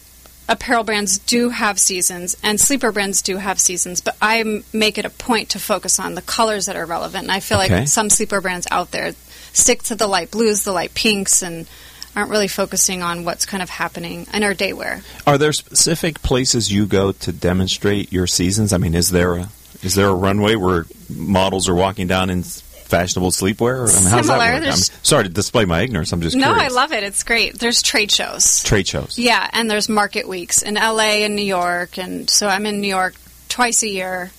apparel 0.49 0.83
brands 0.83 1.19
do 1.19 1.49
have 1.49 1.79
seasons, 1.79 2.35
and 2.43 2.59
sleeper 2.59 2.91
brands 2.91 3.21
do 3.21 3.37
have 3.37 3.59
seasons, 3.59 4.01
but 4.01 4.15
i 4.21 4.63
make 4.73 4.97
it 4.97 5.05
a 5.05 5.09
point 5.11 5.49
to 5.49 5.59
focus 5.59 5.99
on 5.99 6.15
the 6.15 6.21
colors 6.23 6.65
that 6.65 6.75
are 6.75 6.85
relevant. 6.85 7.23
And 7.23 7.31
I 7.31 7.39
feel 7.39 7.59
Okay. 7.61 7.79
like 7.81 7.87
some 7.87 8.09
sleeper 8.09 8.41
brands 8.41 8.67
out 8.71 8.89
there 8.91 9.13
stick 9.53 9.83
to 9.83 9.95
the 9.95 10.07
light 10.07 10.31
blues, 10.31 10.63
the 10.63 10.71
light 10.71 10.93
pinks, 10.95 11.43
and 11.43 11.67
aren't 12.15 12.31
really 12.31 12.47
focusing 12.47 13.03
on 13.03 13.23
what's 13.25 13.45
kind 13.45 13.61
of 13.61 13.69
happening 13.69 14.25
in 14.33 14.41
our 14.43 14.55
day 14.55 14.73
wear. 14.73 15.03
Are 15.27 15.37
there 15.37 15.53
specific 15.53 16.21
places 16.23 16.71
you 16.71 16.87
go 16.87 17.11
to 17.11 17.31
demonstrate 17.31 18.11
your 18.11 18.25
seasons? 18.25 18.73
I 18.73 18.77
mean, 18.79 18.95
is 18.95 19.09
there 19.11 19.35
a 19.35 19.49
is 19.81 19.95
there 19.95 20.07
a 20.07 20.13
runway 20.13 20.55
where 20.55 20.85
models 21.09 21.69
are 21.69 21.75
walking 21.75 22.07
down 22.07 22.29
in 22.29 22.43
fashionable 22.43 23.31
sleepwear? 23.31 23.87
I 23.87 24.01
mean, 24.01 24.11
how's 24.11 24.25
Similar. 24.25 24.59
that? 24.59 24.67
I'm 24.67 25.03
sorry 25.03 25.23
to 25.23 25.29
display 25.29 25.65
my 25.65 25.81
ignorance. 25.81 26.11
I'm 26.11 26.21
just 26.21 26.35
no, 26.35 26.53
curious. 26.53 26.73
I 26.73 26.75
love 26.75 26.91
it. 26.91 27.03
It's 27.03 27.23
great. 27.23 27.57
There's 27.57 27.81
trade 27.81 28.11
shows. 28.11 28.63
trade 28.63 28.87
shows. 28.87 29.17
Yeah, 29.17 29.47
and 29.53 29.69
there's 29.69 29.87
market 29.87 30.27
weeks 30.27 30.61
in 30.61 30.75
LA 30.75 31.23
and 31.23 31.35
New 31.35 31.43
York, 31.45 31.97
and 31.97 32.29
so 32.29 32.47
I'm 32.47 32.65
in 32.65 32.81
New 32.81 32.87
York 32.87 33.15
twice 33.47 33.83
a 33.83 33.87
year 33.87 34.31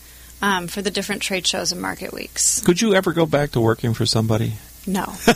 um, 0.42 0.66
for 0.68 0.82
the 0.82 0.90
different 0.90 1.22
trade 1.22 1.46
shows 1.46 1.72
and 1.72 1.80
market 1.80 2.12
weeks. 2.12 2.60
Could 2.62 2.80
you 2.80 2.94
ever 2.94 3.12
go 3.12 3.26
back 3.26 3.52
to 3.52 3.60
working 3.60 3.94
for 3.94 4.06
somebody? 4.06 4.54
No, 4.86 5.04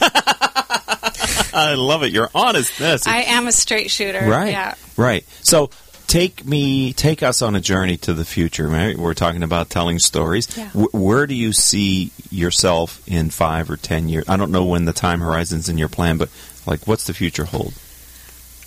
I 1.55 1.75
love 1.77 2.03
it. 2.03 2.13
Your 2.13 2.31
honestness. 2.35 3.07
I 3.07 3.23
am 3.23 3.47
a 3.47 3.53
straight 3.53 3.91
shooter. 3.91 4.27
Right. 4.27 4.53
Yeah. 4.53 4.75
Right. 4.97 5.25
So 5.43 5.71
take 6.15 6.47
me, 6.47 6.93
take 6.93 7.23
us 7.23 7.43
on 7.43 7.57
a 7.57 7.61
journey 7.61 7.97
to 7.99 8.15
the 8.15 8.25
future. 8.25 8.69
Right? 8.69 8.97
We're 8.97 9.15
talking 9.15 9.43
about 9.43 9.71
telling 9.71 9.99
stories. 9.99 10.57
Yeah. 10.57 10.69
Wh- 10.69 10.95
where 10.95 11.27
do 11.27 11.35
you 11.35 11.53
see 11.53 12.13
yourself 12.31 13.03
in 13.07 13.31
five 13.31 13.71
or 13.71 13.77
ten 13.77 14.09
years? 14.09 14.25
I 14.29 14.37
don't 14.37 14.53
know 14.53 14.65
when 14.65 14.85
the 14.85 14.93
time 14.93 15.21
horizon's 15.21 15.69
in 15.69 15.79
your 15.79 15.89
plan, 15.89 16.19
but 16.19 16.31
like, 16.67 16.87
what's 16.87 17.07
the 17.07 17.15
future 17.15 17.45
hold? 17.45 17.75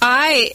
I 0.01 0.51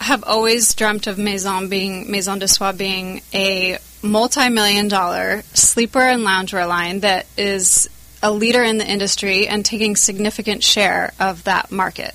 have 0.00 0.24
always 0.24 0.74
dreamt 0.74 1.06
of 1.06 1.18
Maison 1.18 1.68
being 1.68 2.10
Maison 2.10 2.38
du 2.38 2.48
Soir 2.48 2.72
being 2.72 3.22
a 3.32 3.78
multi-million 4.02 4.88
dollar 4.88 5.42
sleeper 5.52 6.00
and 6.00 6.22
loungewear 6.22 6.66
line 6.66 7.00
that 7.00 7.26
is 7.36 7.88
a 8.22 8.32
leader 8.32 8.62
in 8.62 8.78
the 8.78 8.86
industry 8.86 9.46
and 9.46 9.64
taking 9.64 9.96
significant 9.96 10.62
share 10.62 11.12
of 11.20 11.44
that 11.44 11.70
market. 11.70 12.14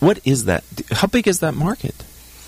What 0.00 0.20
is 0.24 0.44
that? 0.44 0.64
How 0.90 1.06
big 1.06 1.28
is 1.28 1.40
that 1.40 1.54
market? 1.54 1.94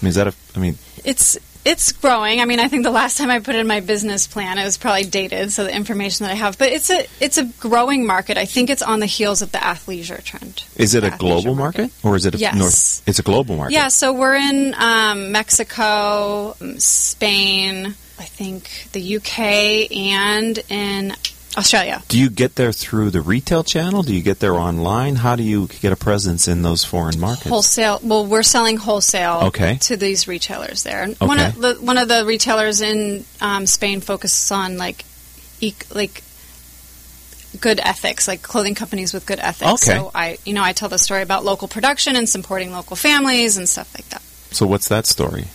I 0.01 0.05
mean, 0.05 0.09
is 0.11 0.15
that 0.17 0.29
a? 0.29 0.35
I 0.57 0.59
mean, 0.59 0.77
It's 1.05 1.39
it's 1.63 1.93
growing. 1.93 2.41
I 2.41 2.47
mean, 2.47 2.59
I 2.59 2.69
think 2.69 2.85
the 2.85 2.91
last 2.91 3.19
time 3.19 3.29
I 3.29 3.39
put 3.41 3.55
in 3.55 3.67
my 3.67 3.81
business 3.81 4.27
plan, 4.27 4.57
it 4.59 4.65
was 4.65 4.79
probably 4.79 5.03
dated, 5.05 5.53
so 5.53 5.65
the 5.65 5.75
information 5.77 6.25
that 6.25 6.33
I 6.33 6.37
have. 6.37 6.57
But 6.57 6.71
it's 6.73 6.89
a 6.91 7.07
it's 7.21 7.37
a 7.37 7.45
growing 7.61 8.07
market. 8.07 8.39
I 8.39 8.47
think 8.47 8.71
it's 8.71 8.81
on 8.83 9.01
the 9.01 9.07
heels 9.07 9.43
of 9.43 9.53
the 9.53 9.59
athleisure 9.59 10.23
trend. 10.25 10.65
is 10.77 10.95
it 10.95 11.05
a 11.05 11.11
global 11.11 11.55
market, 11.55 11.91
or 12.03 12.17
is 12.17 12.25
it 12.25 12.35
a 12.35 12.39
Yes. 12.39 12.55
north? 12.57 13.03
It's 13.09 13.19
a 13.19 13.23
global 13.23 13.57
market. 13.57 13.75
Yeah, 13.75 13.89
so 13.89 14.13
we're 14.15 14.37
in 14.37 14.75
um, 14.79 15.33
Mexico, 15.33 16.57
um, 16.61 16.79
Spain, 16.79 17.95
I 18.19 18.25
think 18.25 18.89
the 18.93 19.17
UK, 19.17 19.91
and 19.95 20.59
in 20.71 21.15
Australia. 21.57 22.03
Do 22.09 22.19
you 22.19 22.31
get 22.31 22.55
there 22.55 22.73
through 22.73 23.11
the 23.11 23.21
retail 23.21 23.65
channel? 23.65 24.03
Do 24.05 24.15
you 24.15 24.23
get 24.23 24.39
there 24.39 24.55
online? 24.55 25.17
How 25.17 25.35
do 25.35 25.43
you 25.43 25.67
get 25.81 25.93
a 25.93 25.97
presence 25.97 26.47
in 26.47 26.63
those 26.63 26.85
foreign 26.85 27.19
markets? 27.19 27.49
Wholesale. 27.49 27.99
Well, 28.03 28.25
we're 28.25 28.45
selling 28.45 28.77
wholesale 28.77 29.41
Okay. 29.45 29.77
to 29.83 29.97
these 29.97 30.29
retailers 30.29 30.85
there. 30.85 31.03
And 31.03 31.17
One 31.19 31.41
Okay. 31.41 31.49
of 31.49 31.61
the 31.61 31.75
one 31.81 31.99
of 31.99 32.07
the 32.09 32.25
retailers 32.25 32.81
in 32.81 33.25
um, 33.41 33.67
Spain 33.67 34.01
focuses 34.01 34.51
on 34.53 34.79
like, 34.79 35.05
ec- 35.61 35.87
like 35.93 36.23
good 37.61 37.81
ethics, 37.83 38.29
like 38.29 38.43
clothing 38.43 38.77
companies 38.77 39.13
with 39.13 39.27
good 39.27 39.41
ethics. 39.41 39.83
Okay. 39.89 39.99
So 39.99 40.13
I, 40.15 40.39
you 40.45 40.53
know, 40.53 40.63
I 40.63 40.73
tell 40.73 40.89
the 40.89 40.99
story 40.99 41.23
about 41.23 41.45
local 41.45 41.67
production 41.67 42.15
and 42.15 42.29
supporting 42.29 42.71
local 42.71 42.95
families 42.95 43.57
and 43.57 43.69
stuff 43.69 43.93
like 43.97 44.09
that. 44.11 44.23
So 44.53 44.67
what's 44.67 44.87
that 44.89 45.05
story? 45.07 45.49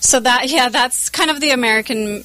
So 0.00 0.20
that 0.20 0.48
yeah, 0.48 0.68
that's 0.68 1.08
kind 1.08 1.30
of 1.30 1.40
the 1.40 1.50
American 1.50 2.24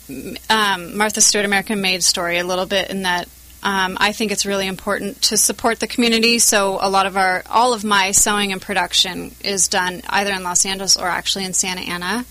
um, 0.49 0.97
Martha 0.97 1.21
Stewart 1.21 1.45
American 1.45 1.81
Made 1.81 2.03
story 2.03 2.37
a 2.37 2.43
little 2.43 2.65
bit 2.65 2.89
in 2.89 3.03
that 3.03 3.27
um, 3.63 3.97
I 3.99 4.11
think 4.11 4.31
it's 4.31 4.45
really 4.45 4.67
important 4.67 5.21
to 5.23 5.37
support 5.37 5.79
the 5.79 5.87
community. 5.87 6.37
So 6.39 6.77
a 6.81 6.89
lot 6.89 7.05
of 7.05 7.17
our 7.17 7.43
all 7.49 7.73
of 7.73 7.83
my 7.83 8.11
sewing 8.11 8.51
and 8.51 8.61
production 8.61 9.33
is 9.41 9.69
done 9.69 10.01
either 10.09 10.31
in 10.31 10.43
Los 10.43 10.65
Angeles 10.65 10.97
or 10.97 11.07
actually 11.07 11.45
in 11.45 11.53
Santa 11.53 11.81
Ana. 11.81 12.25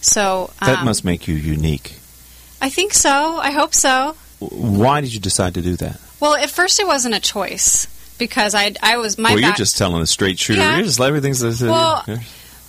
So 0.00 0.52
That 0.60 0.78
um, 0.78 0.84
must 0.84 1.04
make 1.04 1.26
you 1.26 1.34
unique. 1.34 1.96
I 2.62 2.70
think 2.70 2.94
so. 2.94 3.38
I 3.38 3.50
hope 3.50 3.74
so. 3.74 4.16
Why 4.38 5.00
did 5.00 5.12
you 5.12 5.20
decide 5.20 5.54
to 5.54 5.62
do 5.62 5.76
that? 5.76 6.00
Well, 6.20 6.34
at 6.34 6.50
first 6.50 6.80
it 6.80 6.86
wasn't 6.86 7.14
a 7.14 7.20
choice 7.20 7.86
because 8.18 8.54
I 8.54 8.74
I 8.82 8.98
was 8.98 9.18
my 9.18 9.30
well, 9.30 9.40
you're 9.40 9.52
just 9.52 9.76
telling 9.76 10.00
a 10.00 10.06
straight 10.06 10.38
shooter. 10.38 10.60
Yeah. 10.60 10.76
You're 10.76 10.86
just 10.86 11.00
everything's. 11.00 11.42
Well, 11.62 12.04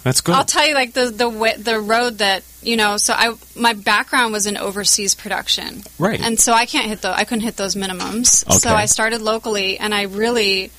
that's 0.03 0.21
good. 0.21 0.35
I'll 0.35 0.45
tell 0.45 0.65
you, 0.65 0.73
like 0.73 0.93
the 0.93 1.05
the 1.05 1.55
the 1.57 1.79
road 1.79 2.19
that 2.19 2.43
you 2.61 2.77
know. 2.77 2.97
So 2.97 3.13
I 3.13 3.33
my 3.55 3.73
background 3.73 4.33
was 4.33 4.47
in 4.47 4.57
overseas 4.57 5.15
production, 5.15 5.83
Right. 5.97 6.19
And 6.19 6.39
so 6.39 6.53
I 6.53 6.65
can't 6.65 6.87
hit 6.87 7.01
the 7.01 7.11
I 7.11 7.25
couldn't 7.25 7.43
hit 7.43 7.57
those 7.57 7.75
minimums. 7.75 8.45
Okay. 8.47 8.57
So 8.57 8.73
I 8.73 8.85
started 8.85 9.21
locally, 9.21 9.77
and 9.77 9.93
I 9.93 10.03
really 10.03 10.71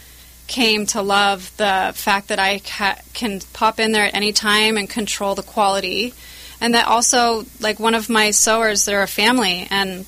came 0.47 0.85
to 0.85 1.03
love 1.03 1.57
the 1.59 1.93
fact 1.95 2.29
that 2.29 2.41
I 2.41 2.59
ca- 2.59 2.99
can 3.13 3.41
pop 3.53 3.79
in 3.79 3.93
there 3.93 4.05
at 4.07 4.15
any 4.17 4.33
time 4.33 4.77
and 4.77 4.89
control 4.91 5.35
the 5.35 5.43
quality, 5.43 6.15
and 6.61 6.75
that 6.75 6.87
also 6.87 7.45
like 7.61 7.79
one 7.79 7.95
of 7.95 8.09
my 8.09 8.31
sewers, 8.31 8.85
they're 8.85 9.03
a 9.03 9.09
family, 9.09 9.69
and 9.71 10.07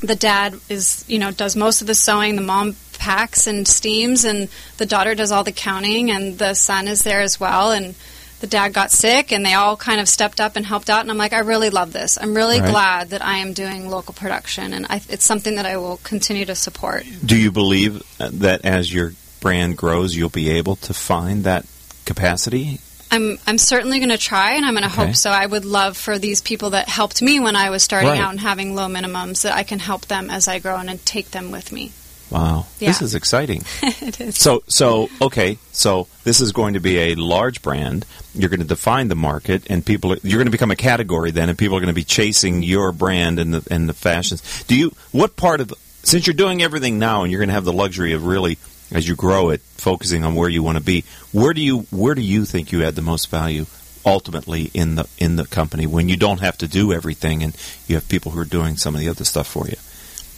the 0.00 0.16
dad 0.16 0.54
is 0.68 1.04
you 1.08 1.18
know 1.18 1.30
does 1.30 1.56
most 1.56 1.80
of 1.80 1.86
the 1.86 1.94
sewing, 1.94 2.36
the 2.36 2.42
mom 2.42 2.76
packs 2.98 3.46
and 3.46 3.66
steams, 3.66 4.24
and 4.24 4.48
the 4.76 4.86
daughter 4.86 5.14
does 5.14 5.32
all 5.32 5.42
the 5.42 5.52
counting, 5.52 6.10
and 6.10 6.38
the 6.38 6.54
son 6.54 6.86
is 6.86 7.02
there 7.02 7.22
as 7.22 7.40
well, 7.40 7.72
and 7.72 7.94
the 8.42 8.46
dad 8.48 8.72
got 8.74 8.90
sick 8.90 9.32
and 9.32 9.46
they 9.46 9.54
all 9.54 9.76
kind 9.76 10.00
of 10.00 10.08
stepped 10.08 10.40
up 10.40 10.56
and 10.56 10.66
helped 10.66 10.90
out 10.90 11.00
and 11.00 11.10
i'm 11.10 11.16
like 11.16 11.32
i 11.32 11.38
really 11.38 11.70
love 11.70 11.92
this 11.92 12.18
i'm 12.20 12.34
really 12.34 12.60
Right. 12.60 12.68
glad 12.70 13.10
that 13.10 13.24
i 13.24 13.38
am 13.38 13.52
doing 13.54 13.88
local 13.88 14.12
production 14.12 14.72
and 14.74 14.84
I, 14.90 15.00
it's 15.08 15.24
something 15.24 15.54
that 15.54 15.64
i 15.64 15.76
will 15.76 15.98
continue 15.98 16.44
to 16.46 16.54
support 16.56 17.04
do 17.24 17.36
you 17.36 17.50
believe 17.52 18.02
that 18.18 18.64
as 18.64 18.92
your 18.92 19.14
brand 19.40 19.76
grows, 19.76 20.14
you'll 20.16 20.28
be 20.28 20.50
able 20.50 20.76
to 20.76 20.92
find 20.94 21.44
that 21.44 21.66
capacity? 22.04 22.78
i'm, 23.12 23.38
I'm 23.46 23.58
certainly 23.58 23.98
going 23.98 24.10
to 24.10 24.18
try 24.18 24.54
and 24.56 24.64
i'm 24.66 24.74
going 24.74 24.82
to 24.88 24.92
Okay. 24.94 25.06
hope 25.06 25.14
so 25.16 25.30
i 25.30 25.46
would 25.46 25.64
love 25.64 25.96
for 25.96 26.18
these 26.18 26.40
people 26.42 26.70
that 26.70 26.88
helped 26.88 27.22
me 27.22 27.38
when 27.40 27.54
i 27.56 27.70
was 27.70 27.82
starting 27.84 28.08
Right. 28.10 28.20
out 28.20 28.30
and 28.30 28.40
having 28.40 28.74
low 28.74 28.88
minimums 28.88 29.42
that 29.42 29.54
i 29.54 29.62
can 29.62 29.78
help 29.78 30.06
them 30.06 30.30
as 30.30 30.48
i 30.48 30.58
grow 30.58 30.76
and, 30.76 30.90
and 30.90 31.04
take 31.06 31.30
them 31.30 31.50
with 31.52 31.70
me 31.72 31.92
Wow, 32.32 32.66
this 32.78 33.02
is 33.02 33.14
exciting. 33.14 33.62
it 33.82 34.20
is 34.20 34.38
So, 34.38 34.62
so 34.66 35.10
okay, 35.20 35.58
so 35.70 36.08
this 36.24 36.40
is 36.40 36.52
going 36.52 36.74
to 36.74 36.80
be 36.80 36.98
a 36.98 37.14
large 37.14 37.60
brand. 37.60 38.06
You're 38.34 38.48
going 38.48 38.60
to 38.60 38.66
define 38.66 39.08
the 39.08 39.14
market, 39.14 39.66
and 39.68 39.84
people. 39.84 40.14
Are, 40.14 40.18
you're 40.22 40.38
going 40.38 40.46
to 40.46 40.52
become 40.52 40.70
a 40.70 40.76
category 40.76 41.30
then, 41.30 41.50
and 41.50 41.58
people 41.58 41.76
are 41.76 41.80
going 41.80 41.88
to 41.88 41.94
be 41.94 42.04
chasing 42.04 42.62
your 42.62 42.90
brand 42.92 43.38
and 43.38 43.52
the 43.52 43.74
and 43.74 43.88
the 43.88 43.92
fashions. 43.92 44.64
Do 44.64 44.74
you? 44.74 44.94
What 45.10 45.36
part 45.36 45.60
of 45.60 45.74
since 46.02 46.26
you're 46.26 46.34
doing 46.34 46.62
everything 46.62 46.98
now, 46.98 47.22
and 47.22 47.30
you're 47.30 47.40
going 47.40 47.48
to 47.48 47.54
have 47.54 47.64
the 47.64 47.72
luxury 47.72 48.12
of 48.14 48.24
really, 48.24 48.56
as 48.90 49.06
you 49.06 49.14
grow 49.14 49.50
it, 49.50 49.60
focusing 49.60 50.24
on 50.24 50.34
where 50.34 50.48
you 50.48 50.62
want 50.62 50.78
to 50.78 50.84
be. 50.84 51.04
Where 51.32 51.52
do 51.52 51.60
you 51.60 51.80
Where 51.90 52.14
do 52.14 52.22
you 52.22 52.46
think 52.46 52.72
you 52.72 52.82
add 52.84 52.94
the 52.94 53.02
most 53.02 53.28
value? 53.28 53.66
Ultimately, 54.04 54.70
in 54.74 54.96
the 54.96 55.08
in 55.18 55.36
the 55.36 55.44
company, 55.44 55.86
when 55.86 56.08
you 56.08 56.16
don't 56.16 56.40
have 56.40 56.58
to 56.58 56.66
do 56.66 56.92
everything, 56.92 57.42
and 57.42 57.54
you 57.86 57.96
have 57.96 58.08
people 58.08 58.32
who 58.32 58.40
are 58.40 58.44
doing 58.44 58.76
some 58.76 58.94
of 58.94 59.00
the 59.00 59.08
other 59.08 59.24
stuff 59.24 59.46
for 59.46 59.68
you. 59.68 59.76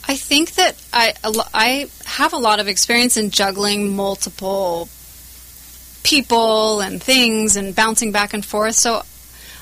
I 0.07 0.17
think 0.17 0.55
that 0.55 0.77
I 0.93 1.14
I 1.53 1.87
have 2.05 2.33
a 2.33 2.38
lot 2.38 2.61
of 2.61 2.69
experience 2.69 3.17
in 3.17 3.31
juggling 3.31 3.97
multiple 3.97 4.88
people 6.03 6.81
and 6.81 7.03
things 7.03 7.57
and 7.57 7.75
bouncing 7.75 8.12
back 8.12 8.35
and 8.35 8.45
forth. 8.45 8.75
So 8.75 9.03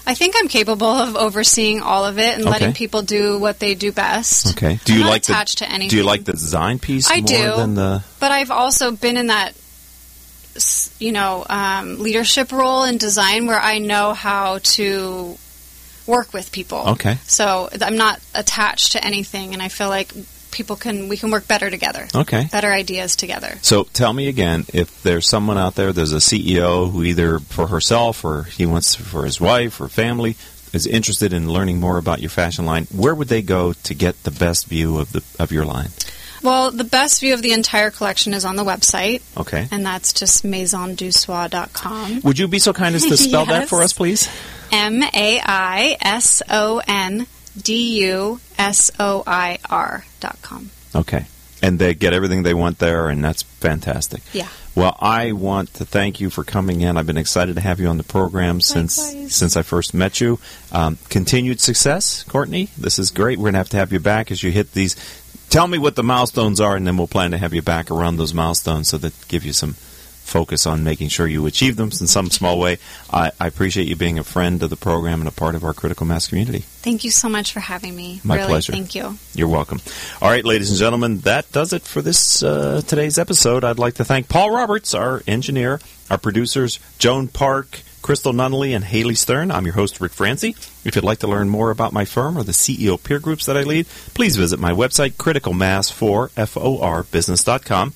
I 0.04 0.14
think 0.14 0.34
I'm 0.36 0.48
capable 0.48 0.88
of 0.88 1.16
overseeing 1.16 1.80
all 1.80 2.04
of 2.04 2.18
it 2.18 2.34
and 2.34 2.44
letting 2.44 2.72
people 2.72 3.02
do 3.02 3.38
what 3.38 3.60
they 3.60 3.74
do 3.74 3.92
best. 3.92 4.56
Okay. 4.56 4.80
Do 4.84 4.98
you 4.98 5.04
like 5.04 5.22
attached 5.22 5.60
the 5.60 5.66
to 5.66 5.70
anything? 5.70 5.90
Do 5.90 5.96
you 5.96 6.02
like 6.02 6.24
the 6.24 6.32
design 6.32 6.80
piece 6.80 7.08
I 7.08 7.18
more 7.18 7.26
do. 7.26 7.56
than 7.56 7.74
the? 7.74 8.02
But 8.18 8.32
I've 8.32 8.50
also 8.50 8.90
been 8.90 9.16
in 9.16 9.28
that 9.28 9.54
you 10.98 11.12
know 11.12 11.46
um, 11.48 11.98
leadership 12.00 12.52
role 12.52 12.84
in 12.84 12.98
design 12.98 13.46
where 13.46 13.60
I 13.60 13.78
know 13.78 14.12
how 14.12 14.58
to 14.58 15.38
work 16.06 16.32
with 16.32 16.52
people. 16.52 16.90
Okay. 16.90 17.18
So 17.24 17.68
I'm 17.80 17.96
not 17.96 18.20
attached 18.34 18.92
to 18.92 19.04
anything, 19.04 19.52
and 19.52 19.62
I 19.62 19.68
feel 19.68 19.88
like 19.88 20.12
people 20.50 20.76
can 20.76 21.08
we 21.08 21.16
can 21.16 21.30
work 21.30 21.48
better 21.48 21.70
together. 21.70 22.06
Okay. 22.14 22.48
Better 22.52 22.70
ideas 22.70 23.16
together. 23.16 23.58
So 23.62 23.84
tell 23.84 24.12
me 24.12 24.28
again, 24.28 24.66
if 24.72 25.02
there's 25.02 25.28
someone 25.28 25.58
out 25.58 25.74
there, 25.74 25.92
there's 25.92 26.12
a 26.12 26.16
CEO 26.16 26.90
who 26.90 27.02
either 27.02 27.38
for 27.40 27.68
herself 27.68 28.24
or 28.24 28.44
he 28.44 28.66
wants 28.66 28.94
for 28.94 29.24
his 29.24 29.40
wife 29.40 29.80
or 29.80 29.88
family 29.88 30.36
is 30.72 30.86
interested 30.86 31.32
in 31.32 31.52
learning 31.52 31.80
more 31.80 31.98
about 31.98 32.20
your 32.20 32.30
fashion 32.30 32.64
line, 32.64 32.86
where 32.94 33.14
would 33.14 33.28
they 33.28 33.42
go 33.42 33.72
to 33.72 33.94
get 33.94 34.22
the 34.22 34.30
best 34.30 34.66
view 34.66 34.98
of 34.98 35.12
the 35.12 35.22
of 35.38 35.52
your 35.52 35.64
line? 35.64 35.90
Well, 36.42 36.70
the 36.70 36.84
best 36.84 37.20
view 37.20 37.34
of 37.34 37.42
the 37.42 37.52
entire 37.52 37.90
collection 37.90 38.34
is 38.34 38.44
on 38.44 38.56
the 38.56 38.64
website, 38.64 39.22
Okay. 39.36 39.68
and 39.70 39.84
that's 39.86 40.12
just 40.12 40.44
maisondusoir.com. 40.44 42.20
Would 42.22 42.38
you 42.38 42.48
be 42.48 42.58
so 42.58 42.72
kind 42.72 42.94
as 42.94 43.04
to 43.06 43.16
spell 43.16 43.46
that 43.46 43.68
for 43.68 43.82
us, 43.82 43.92
please? 43.92 44.28
M 44.70 45.02
A 45.02 45.40
I 45.44 45.96
S 46.00 46.42
O 46.50 46.80
N 46.86 47.26
D 47.60 48.04
U 48.06 48.40
S 48.58 48.90
O 48.98 49.22
I 49.26 49.58
R 49.68 50.04
dot 50.20 50.38
com. 50.42 50.70
Okay. 50.94 51.26
And 51.64 51.78
they 51.78 51.94
get 51.94 52.12
everything 52.12 52.42
they 52.42 52.54
want 52.54 52.80
there, 52.80 53.08
and 53.08 53.22
that's 53.24 53.42
fantastic. 53.42 54.20
Yeah. 54.32 54.48
Well, 54.74 54.96
I 55.00 55.30
want 55.32 55.74
to 55.74 55.84
thank 55.84 56.18
you 56.20 56.28
for 56.30 56.42
coming 56.42 56.80
in. 56.80 56.96
I've 56.96 57.06
been 57.06 57.18
excited 57.18 57.54
to 57.54 57.60
have 57.60 57.78
you 57.78 57.86
on 57.86 57.98
the 57.98 58.02
program 58.02 58.60
since 58.60 58.98
Likewise. 58.98 59.34
since 59.36 59.56
I 59.56 59.62
first 59.62 59.94
met 59.94 60.20
you. 60.20 60.40
Um, 60.72 60.98
continued 61.08 61.60
success, 61.60 62.24
Courtney. 62.24 62.70
This 62.76 62.98
is 62.98 63.10
great. 63.10 63.38
We're 63.38 63.44
going 63.44 63.52
to 63.52 63.58
have 63.58 63.68
to 63.68 63.76
have 63.76 63.92
you 63.92 64.00
back 64.00 64.32
as 64.32 64.42
you 64.42 64.50
hit 64.50 64.72
these. 64.72 64.96
Tell 65.52 65.68
me 65.68 65.76
what 65.76 65.96
the 65.96 66.02
milestones 66.02 66.62
are, 66.62 66.76
and 66.76 66.86
then 66.86 66.96
we'll 66.96 67.06
plan 67.06 67.32
to 67.32 67.36
have 67.36 67.52
you 67.52 67.60
back 67.60 67.90
around 67.90 68.16
those 68.16 68.32
milestones 68.32 68.88
so 68.88 68.96
that 68.96 69.12
give 69.28 69.44
you 69.44 69.52
some 69.52 69.74
focus 70.32 70.66
on 70.66 70.82
making 70.82 71.08
sure 71.08 71.26
you 71.26 71.44
achieve 71.46 71.76
them 71.76 71.88
in 71.88 72.06
some 72.06 72.30
small 72.30 72.58
way. 72.58 72.78
I, 73.12 73.30
I 73.38 73.46
appreciate 73.46 73.86
you 73.86 73.96
being 73.96 74.18
a 74.18 74.24
friend 74.24 74.62
of 74.62 74.70
the 74.70 74.76
program 74.76 75.20
and 75.20 75.28
a 75.28 75.32
part 75.32 75.54
of 75.54 75.62
our 75.62 75.74
critical 75.74 76.06
mass 76.06 76.26
community. 76.26 76.60
Thank 76.60 77.04
you 77.04 77.10
so 77.10 77.28
much 77.28 77.52
for 77.52 77.60
having 77.60 77.94
me. 77.94 78.20
My 78.24 78.36
really, 78.36 78.48
pleasure. 78.48 78.72
Thank 78.72 78.94
you. 78.94 79.18
You're 79.34 79.48
welcome. 79.48 79.80
All 80.22 80.30
right, 80.30 80.44
ladies 80.44 80.70
and 80.70 80.78
gentlemen, 80.78 81.18
that 81.20 81.52
does 81.52 81.74
it 81.74 81.82
for 81.82 82.00
this 82.00 82.42
uh, 82.42 82.80
today's 82.86 83.18
episode. 83.18 83.62
I'd 83.62 83.78
like 83.78 83.94
to 83.94 84.04
thank 84.04 84.28
Paul 84.30 84.50
Roberts, 84.50 84.94
our 84.94 85.22
engineer, 85.26 85.80
our 86.10 86.18
producers, 86.18 86.80
Joan 86.98 87.28
Park, 87.28 87.82
Crystal 88.00 88.32
Nunnally, 88.32 88.74
and 88.74 88.84
Haley 88.84 89.14
Stern. 89.14 89.50
I'm 89.52 89.66
your 89.66 89.74
host, 89.74 90.00
Rick 90.00 90.12
Franzi. 90.12 90.56
If 90.84 90.96
you'd 90.96 91.04
like 91.04 91.18
to 91.20 91.28
learn 91.28 91.48
more 91.50 91.70
about 91.70 91.92
my 91.92 92.04
firm 92.04 92.36
or 92.38 92.42
the 92.42 92.52
CEO 92.52 93.00
peer 93.00 93.20
groups 93.20 93.46
that 93.46 93.56
I 93.56 93.62
lead, 93.62 93.86
please 94.14 94.36
visit 94.36 94.58
my 94.58 94.72
website, 94.72 95.12
criticalmass4for 95.12 97.10
business.com. 97.10 97.94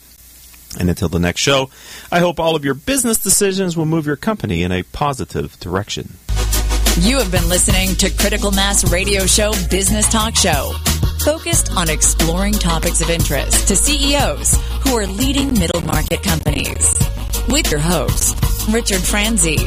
And 0.79 0.89
until 0.89 1.09
the 1.09 1.19
next 1.19 1.41
show, 1.41 1.71
I 2.11 2.21
hope 2.21 2.39
all 2.39 2.57
of 2.57 2.65
your 2.65 2.75
business 2.75 3.19
decisions 3.19 3.77
will 3.77 3.87
move 3.87 4.07
your 4.07 4.17
company 4.17 4.63
in 4.63 4.73
a 4.73 4.83
positive 4.83 5.59
direction. 5.61 6.17
You 7.01 7.19
have 7.19 7.31
been 7.31 7.49
listening 7.49 7.95
to 7.97 8.11
Critical 8.11 8.51
Mass 8.53 8.91
Radio 8.91 9.27
Show 9.27 9.53
Business 9.71 10.11
Talk 10.11 10.35
Show, 10.35 10.73
focused 11.25 11.73
on 11.77 11.91
exploring 11.91 12.55
topics 12.55 13.03
of 13.03 13.11
interest 13.11 13.69
to 13.69 13.77
CEOs 13.77 14.55
who 14.83 14.97
are 14.97 15.07
leading 15.07 15.53
middle 15.53 15.83
market 15.83 16.23
companies. 16.23 16.95
With 17.49 17.71
your 17.71 17.81
host, 17.81 18.35
Richard 18.71 19.03
Franzi. 19.03 19.59